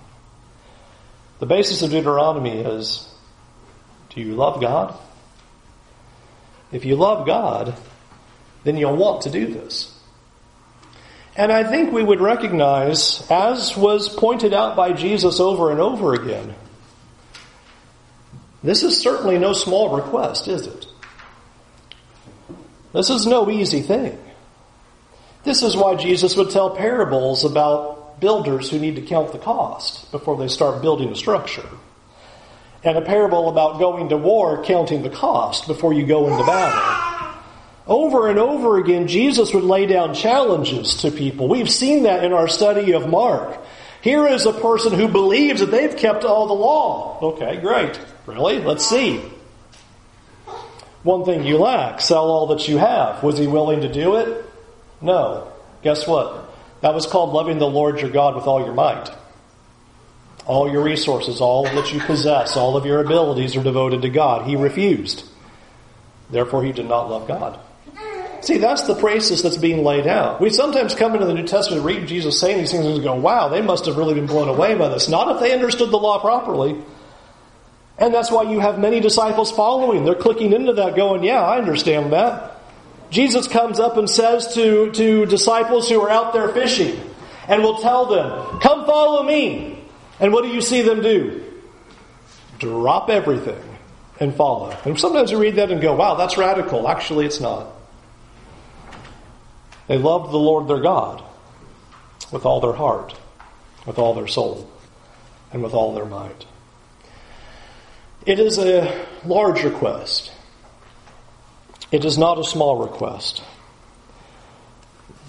The 1.39 1.47
basis 1.47 1.83
of 1.83 1.91
Deuteronomy 1.91 2.61
is 2.61 3.09
do 4.11 4.21
you 4.23 4.35
love 4.35 4.61
God? 4.61 4.99
If 6.73 6.85
you 6.85 6.97
love 6.97 7.27
God, 7.27 7.75
then 8.67 8.77
you'll 8.77 8.97
want 8.97 9.23
to 9.23 9.31
do 9.31 9.47
this. 9.47 9.97
And 11.37 11.53
I 11.53 11.65
think 11.65 11.93
we 11.93 12.03
would 12.03 12.21
recognize, 12.21 13.25
as 13.31 13.77
was 13.77 14.09
pointed 14.09 14.53
out 14.53 14.75
by 14.75 14.93
Jesus 14.93 15.39
over 15.39 15.71
and 15.71 15.79
over 15.79 16.15
again, 16.15 16.55
this 18.65 18.83
is 18.83 19.01
certainly 19.01 19.39
no 19.39 19.53
small 19.53 19.95
request, 19.95 20.49
is 20.49 20.67
it? 20.67 20.87
This 22.93 23.11
is 23.11 23.27
no 23.27 23.51
easy 23.51 23.83
thing. 23.83 24.19
This 25.45 25.63
is 25.63 25.77
why 25.77 25.95
Jesus 25.95 26.37
would 26.37 26.51
tell 26.51 26.75
parables 26.75 27.45
about 27.45 28.19
builders 28.19 28.71
who 28.71 28.81
need 28.81 28.97
to 28.97 29.03
count 29.03 29.31
the 29.31 29.39
cost 29.39 30.11
before 30.11 30.37
they 30.37 30.49
start 30.49 30.83
building 30.83 31.11
a 31.11 31.15
structure. 31.15 31.69
And 32.83 32.97
a 32.97 33.03
parable 33.03 33.49
about 33.49 33.79
going 33.79 34.09
to 34.09 34.17
war 34.17 34.65
counting 34.65 35.03
the 35.03 35.11
cost 35.11 35.69
before 35.69 35.93
you 35.93 36.07
go 36.07 36.29
into 36.29 36.45
battle. 36.45 37.06
Over 37.87 38.29
and 38.29 38.39
over 38.39 38.79
again, 38.79 39.07
Jesus 39.07 39.55
would 39.55 39.63
lay 39.63 39.87
down 39.87 40.15
challenges 40.15 40.97
to 40.99 41.11
people. 41.11 41.49
We've 41.49 41.71
seen 41.71 42.03
that 42.03 42.25
in 42.25 42.33
our 42.33 42.49
study 42.49 42.93
of 42.93 43.09
Mark. 43.09 43.59
Here 44.01 44.27
is 44.27 44.45
a 44.47 44.53
person 44.53 44.93
who 44.93 45.09
believes 45.09 45.61
that 45.61 45.71
they've 45.71 45.97
kept 45.97 46.25
all 46.25 46.47
the 46.47 46.55
law. 46.55 47.19
Okay, 47.23 47.57
great. 47.61 47.99
Really? 48.27 48.59
Let's 48.59 48.87
see. 48.87 49.21
One 51.05 51.25
thing 51.25 51.45
you 51.45 51.59
lack, 51.59 52.01
sell 52.01 52.25
all 52.25 52.49
that 52.49 52.67
you 52.67 52.79
have. 52.79 53.23
Was 53.23 53.39
he 53.39 53.47
willing 53.47 53.83
to 53.83 53.93
do 53.93 54.17
it? 54.17 54.45
No. 55.01 55.53
Guess 55.83 56.09
what? 56.09 56.53
That 56.81 56.95
was 56.95 57.07
called 57.07 57.33
loving 57.33 57.59
the 57.59 57.69
Lord 57.69 58.01
your 58.01 58.11
God 58.11 58.35
with 58.35 58.47
all 58.47 58.65
your 58.65 58.75
might. 58.75 59.09
All 60.47 60.71
your 60.71 60.83
resources, 60.83 61.41
all 61.41 61.65
that 61.65 61.93
you 61.93 62.01
possess, 62.01 62.57
all 62.57 62.77
of 62.77 62.87
your 62.87 63.01
abilities 63.01 63.57
are 63.57 63.63
devoted 63.63 64.03
to 64.03 64.09
God. 64.09 64.49
He 64.49 64.57
refused. 64.57 65.25
Therefore, 66.31 66.65
he 66.65 66.73
did 66.73 66.87
not 66.87 67.09
love 67.09 67.29
God. 67.29 67.61
See, 68.47 68.59
that's 68.59 68.83
the 68.83 68.95
basis 68.95 69.43
that's 69.43 69.57
being 69.57 69.83
laid 69.83 70.07
out. 70.07 70.41
We 70.41 70.51
sometimes 70.51 70.95
come 70.95 71.15
into 71.15 71.27
the 71.27 71.35
New 71.35 71.49
Testament, 71.49 71.85
read 71.85 72.07
Jesus 72.07 72.39
saying 72.39 72.59
these 72.59 72.71
things, 72.71 72.87
and 72.87 73.03
go, 73.03 73.17
wow, 73.17 73.49
they 73.49 73.61
must 73.61 73.87
have 73.87 73.97
really 73.97 74.15
been 74.15 74.27
blown 74.27 74.49
away 74.49 74.77
by 74.77 74.89
this. 74.89 75.09
Not 75.09 75.35
if 75.35 75.41
they 75.41 75.53
understood 75.53 75.91
the 75.91 75.97
law 75.97 76.21
properly. 76.21 76.81
And 77.99 78.15
that's 78.15 78.31
why 78.31 78.45
you 78.45 78.61
have 78.61 78.79
many 78.79 79.01
disciples 79.01 79.51
following. 79.51 80.05
They're 80.05 80.15
clicking 80.15 80.53
into 80.53 80.75
that, 80.75 80.95
going, 80.95 81.25
yeah, 81.25 81.43
I 81.43 81.59
understand 81.59 82.13
that. 82.13 82.61
Jesus 83.11 83.49
comes 83.49 83.81
up 83.81 83.97
and 83.97 84.09
says 84.09 84.55
to, 84.55 84.93
to 84.93 85.27
disciples 85.27 85.89
who 85.89 86.01
are 86.03 86.11
out 86.11 86.33
there 86.33 86.49
fishing, 86.51 87.01
and 87.49 87.65
will 87.65 87.79
tell 87.79 88.07
them, 88.07 88.61
come 88.61 88.87
follow 88.87 89.25
me. 89.25 89.85
And 90.21 90.33
what 90.33 90.45
do 90.45 90.51
you 90.51 90.61
see 90.61 90.83
them 90.83 91.03
do? 91.03 91.43
Drop 92.61 93.11
everything 93.11 93.59
and 94.21 94.33
follow. 94.37 94.71
And 94.85 94.97
sometimes 94.97 95.33
you 95.33 95.39
read 95.39 95.57
that 95.57 95.73
and 95.73 95.81
go, 95.81 95.97
wow, 95.97 96.15
that's 96.15 96.39
radical. 96.39 96.87
Actually, 96.87 97.27
it's 97.27 97.41
not. 97.41 97.73
They 99.87 99.99
loved 99.99 100.33
the 100.33 100.39
Lord 100.39 100.69
their 100.69 100.81
God 100.81 101.23
with 102.33 102.45
all 102.45 102.61
their 102.61 102.73
heart, 102.73 103.15
with 103.87 103.99
all 103.99 104.15
their 104.15 104.27
soul, 104.27 104.69
and 105.53 105.63
with 105.63 105.75
all 105.75 105.95
their 105.95 106.07
might. 106.07 106.47
It 108.25 108.41
is 108.41 108.59
a 108.59 109.07
large 109.25 109.63
request. 109.63 110.33
It 111.93 112.05
is 112.05 112.19
not 112.19 112.39
a 112.39 112.45
small 112.45 112.77
request. 112.77 113.43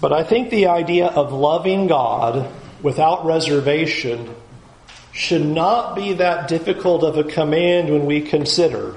But 0.00 0.12
I 0.12 0.24
think 0.24 0.50
the 0.50 0.66
idea 0.66 1.06
of 1.06 1.32
loving 1.32 1.86
God 1.86 2.52
without 2.82 3.24
reservation 3.24 4.34
should 5.12 5.44
not 5.44 5.94
be 5.94 6.14
that 6.14 6.48
difficult 6.48 7.02
of 7.02 7.16
a 7.16 7.24
command 7.24 7.90
when 7.90 8.06
we 8.06 8.20
consider 8.20 8.96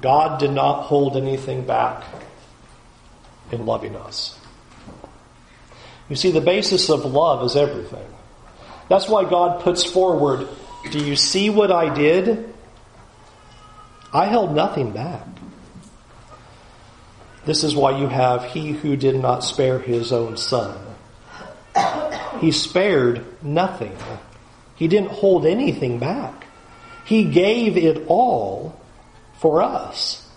God 0.00 0.40
did 0.40 0.50
not 0.50 0.82
hold 0.82 1.16
anything 1.16 1.64
back 1.64 2.04
in 3.52 3.66
loving 3.66 3.94
us. 3.94 4.38
You 6.08 6.16
see, 6.16 6.30
the 6.30 6.40
basis 6.40 6.90
of 6.90 7.04
love 7.04 7.44
is 7.44 7.54
everything. 7.56 8.06
That's 8.88 9.08
why 9.08 9.28
God 9.28 9.62
puts 9.62 9.84
forward, 9.84 10.48
Do 10.90 10.98
you 10.98 11.16
see 11.16 11.48
what 11.48 11.70
I 11.70 11.94
did? 11.94 12.52
I 14.12 14.26
held 14.26 14.54
nothing 14.54 14.90
back. 14.90 15.26
This 17.44 17.64
is 17.64 17.74
why 17.74 17.98
you 17.98 18.08
have 18.08 18.44
He 18.44 18.72
who 18.72 18.96
did 18.96 19.16
not 19.16 19.44
spare 19.44 19.78
His 19.78 20.12
own 20.12 20.36
Son. 20.36 20.78
He 22.40 22.52
spared 22.52 23.24
nothing. 23.42 23.96
He 24.76 24.88
didn't 24.88 25.10
hold 25.10 25.46
anything 25.46 25.98
back. 25.98 26.46
He 27.04 27.24
gave 27.24 27.76
it 27.76 28.04
all 28.08 28.78
for 29.38 29.62
us. 29.62 30.28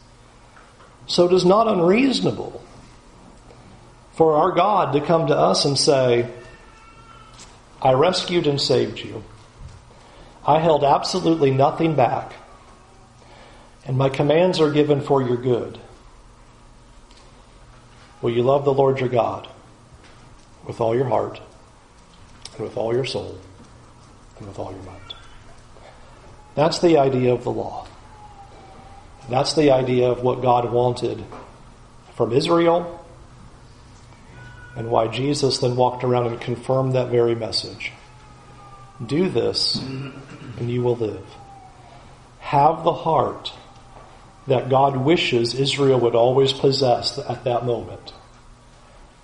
So 1.07 1.25
it 1.25 1.33
is 1.33 1.45
not 1.45 1.67
unreasonable 1.67 2.64
for 4.15 4.37
our 4.37 4.51
God 4.51 4.93
to 4.93 5.01
come 5.01 5.27
to 5.27 5.37
us 5.37 5.65
and 5.65 5.77
say, 5.77 6.29
I 7.81 7.91
rescued 7.93 8.47
and 8.47 8.59
saved 8.59 8.99
you. 8.99 9.23
I 10.45 10.59
held 10.59 10.83
absolutely 10.83 11.51
nothing 11.51 11.95
back. 11.95 12.33
And 13.85 13.97
my 13.97 14.09
commands 14.09 14.59
are 14.59 14.71
given 14.71 15.01
for 15.01 15.21
your 15.21 15.37
good. 15.37 15.79
Will 18.21 18.31
you 18.31 18.41
love 18.41 18.63
the 18.63 18.73
Lord 18.73 18.99
your 18.99 19.09
God 19.09 19.47
with 20.65 20.79
all 20.79 20.95
your 20.95 21.05
heart 21.05 21.41
and 22.53 22.61
with 22.61 22.77
all 22.77 22.93
your 22.93 23.05
soul 23.05 23.37
and 24.39 24.47
with 24.47 24.57
all 24.57 24.71
your 24.71 24.81
might? 24.83 25.13
That's 26.55 26.79
the 26.79 26.97
idea 26.97 27.33
of 27.33 27.43
the 27.43 27.51
law. 27.51 27.85
That's 29.29 29.53
the 29.53 29.71
idea 29.71 30.09
of 30.09 30.23
what 30.23 30.41
God 30.41 30.71
wanted 30.71 31.23
from 32.15 32.31
Israel 32.31 33.04
and 34.75 34.89
why 34.89 35.07
Jesus 35.07 35.59
then 35.59 35.75
walked 35.75 36.03
around 36.03 36.27
and 36.27 36.41
confirmed 36.41 36.93
that 36.93 37.09
very 37.09 37.35
message. 37.35 37.91
Do 39.05 39.29
this 39.29 39.75
and 39.77 40.69
you 40.69 40.83
will 40.83 40.95
live. 40.95 41.25
Have 42.39 42.83
the 42.83 42.93
heart 42.93 43.51
that 44.47 44.69
God 44.69 44.97
wishes 44.97 45.55
Israel 45.55 45.99
would 46.01 46.15
always 46.15 46.53
possess 46.53 47.17
at 47.17 47.43
that 47.45 47.65
moment. 47.65 48.13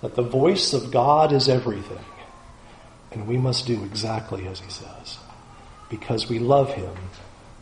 That 0.00 0.16
the 0.16 0.22
voice 0.22 0.72
of 0.72 0.90
God 0.90 1.32
is 1.32 1.48
everything. 1.48 2.04
And 3.12 3.28
we 3.28 3.36
must 3.36 3.66
do 3.66 3.84
exactly 3.84 4.48
as 4.48 4.60
he 4.60 4.70
says. 4.70 5.18
Because 5.88 6.28
we 6.28 6.38
love 6.38 6.72
him. 6.72 6.94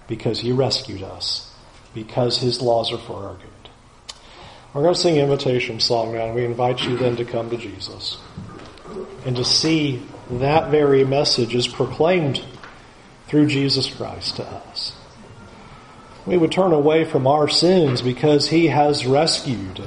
Because 0.07 0.41
he 0.41 0.53
rescued 0.53 1.03
us. 1.03 1.53
Because 1.93 2.39
his 2.39 2.62
laws 2.62 2.93
are 2.93 2.99
for 2.99 3.27
our 3.27 3.35
good. 3.35 3.50
We're 4.73 4.83
going 4.83 4.95
to 4.95 5.01
sing 5.01 5.18
an 5.18 5.25
invitation 5.25 5.81
song 5.81 6.12
now, 6.12 6.27
and 6.27 6.35
we 6.35 6.45
invite 6.45 6.85
you 6.85 6.97
then 6.97 7.16
to 7.16 7.25
come 7.25 7.51
to 7.51 7.57
Jesus 7.57 8.18
and 9.27 9.35
to 9.35 9.45
see 9.45 10.01
that 10.31 10.71
very 10.71 11.03
message 11.03 11.57
is 11.57 11.66
proclaimed 11.66 12.45
through 13.27 13.49
Jesus 13.49 13.93
Christ 13.93 14.37
to 14.37 14.47
us. 14.47 14.95
We 16.25 16.37
would 16.37 16.53
turn 16.53 16.73
away 16.73 17.05
from 17.05 17.27
our 17.27 17.49
sins 17.49 18.01
because 18.01 18.49
He 18.49 18.68
has 18.68 19.05
rescued. 19.05 19.83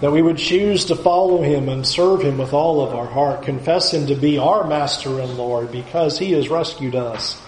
That 0.00 0.10
we 0.10 0.22
would 0.22 0.38
choose 0.38 0.86
to 0.86 0.96
follow 0.96 1.42
Him 1.42 1.68
and 1.68 1.86
serve 1.86 2.22
Him 2.22 2.38
with 2.38 2.52
all 2.52 2.80
of 2.84 2.96
our 2.96 3.06
heart, 3.06 3.42
confess 3.42 3.94
Him 3.94 4.08
to 4.08 4.16
be 4.16 4.36
our 4.36 4.66
Master 4.66 5.20
and 5.20 5.36
Lord 5.38 5.70
because 5.70 6.18
He 6.18 6.32
has 6.32 6.48
rescued 6.48 6.96
us, 6.96 7.40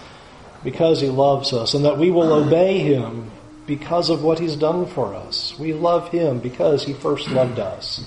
because 0.63 1.01
He 1.01 1.09
loves 1.09 1.51
us, 1.51 1.73
and 1.73 1.83
that 1.83 1.97
we 1.97 2.11
will 2.11 2.31
obey 2.31 2.79
Him 2.79 3.29
because 3.65 4.09
of 4.09 4.23
what 4.23 4.39
He's 4.39 4.55
done 4.55 4.85
for 4.85 5.13
us. 5.13 5.57
We 5.57 5.73
love 5.73 6.09
Him 6.09 6.39
because 6.39 6.83
He 6.83 6.93
first 6.93 7.29
loved 7.29 7.59
us. 7.59 8.05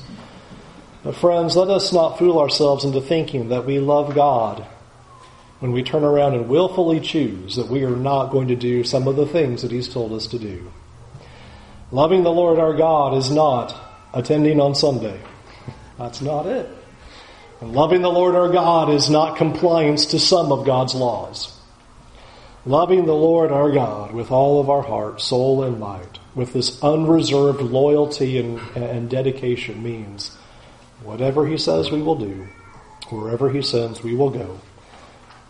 But 1.02 1.16
friends, 1.16 1.56
let 1.56 1.68
us 1.68 1.92
not 1.92 2.18
fool 2.18 2.38
ourselves 2.38 2.84
into 2.84 3.00
thinking 3.00 3.50
that 3.50 3.66
we 3.66 3.78
love 3.78 4.14
God 4.14 4.66
when 5.60 5.72
we 5.72 5.82
turn 5.82 6.04
around 6.04 6.34
and 6.34 6.48
willfully 6.48 7.00
choose 7.00 7.56
that 7.56 7.68
we 7.68 7.84
are 7.84 7.96
not 7.96 8.30
going 8.30 8.48
to 8.48 8.56
do 8.56 8.84
some 8.84 9.06
of 9.06 9.16
the 9.16 9.26
things 9.26 9.62
that 9.62 9.70
He's 9.70 9.88
told 9.88 10.12
us 10.12 10.26
to 10.28 10.38
do. 10.38 10.70
Loving 11.90 12.22
the 12.24 12.32
Lord 12.32 12.58
our 12.58 12.74
God 12.74 13.16
is 13.16 13.30
not 13.30 13.74
attending 14.12 14.60
on 14.60 14.74
Sunday. 14.74 15.20
That's 15.98 16.20
not 16.20 16.46
it. 16.46 16.68
And 17.60 17.72
loving 17.72 18.02
the 18.02 18.10
Lord 18.10 18.34
our 18.34 18.50
God 18.50 18.90
is 18.90 19.08
not 19.08 19.36
compliance 19.36 20.06
to 20.06 20.18
some 20.18 20.52
of 20.52 20.66
God's 20.66 20.94
laws. 20.94 21.58
Loving 22.66 23.04
the 23.04 23.14
Lord 23.14 23.52
our 23.52 23.70
God 23.70 24.12
with 24.12 24.30
all 24.30 24.58
of 24.58 24.70
our 24.70 24.80
heart, 24.80 25.20
soul, 25.20 25.62
and 25.62 25.78
might, 25.78 26.18
with 26.34 26.54
this 26.54 26.82
unreserved 26.82 27.60
loyalty 27.60 28.38
and, 28.38 28.58
and 28.74 29.10
dedication 29.10 29.82
means 29.82 30.34
whatever 31.02 31.46
He 31.46 31.58
says 31.58 31.90
we 31.90 32.00
will 32.00 32.14
do, 32.14 32.48
wherever 33.10 33.50
He 33.50 33.60
sends 33.60 34.02
we 34.02 34.14
will 34.14 34.30
go 34.30 34.60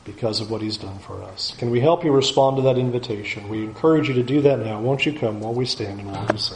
because 0.04 0.40
of 0.40 0.50
what 0.50 0.60
He's 0.60 0.76
done 0.76 0.98
for 0.98 1.22
us. 1.22 1.54
Can 1.56 1.70
we 1.70 1.78
help 1.78 2.04
you 2.04 2.10
respond 2.10 2.56
to 2.56 2.62
that 2.62 2.78
invitation? 2.78 3.48
We 3.48 3.62
encourage 3.62 4.08
you 4.08 4.14
to 4.14 4.24
do 4.24 4.40
that 4.42 4.58
now. 4.58 4.80
Won't 4.80 5.06
you 5.06 5.12
come 5.12 5.38
while 5.40 5.54
we 5.54 5.66
stand 5.66 6.00
and 6.00 6.10
while 6.10 6.26
we 6.26 6.36
sing? 6.36 6.52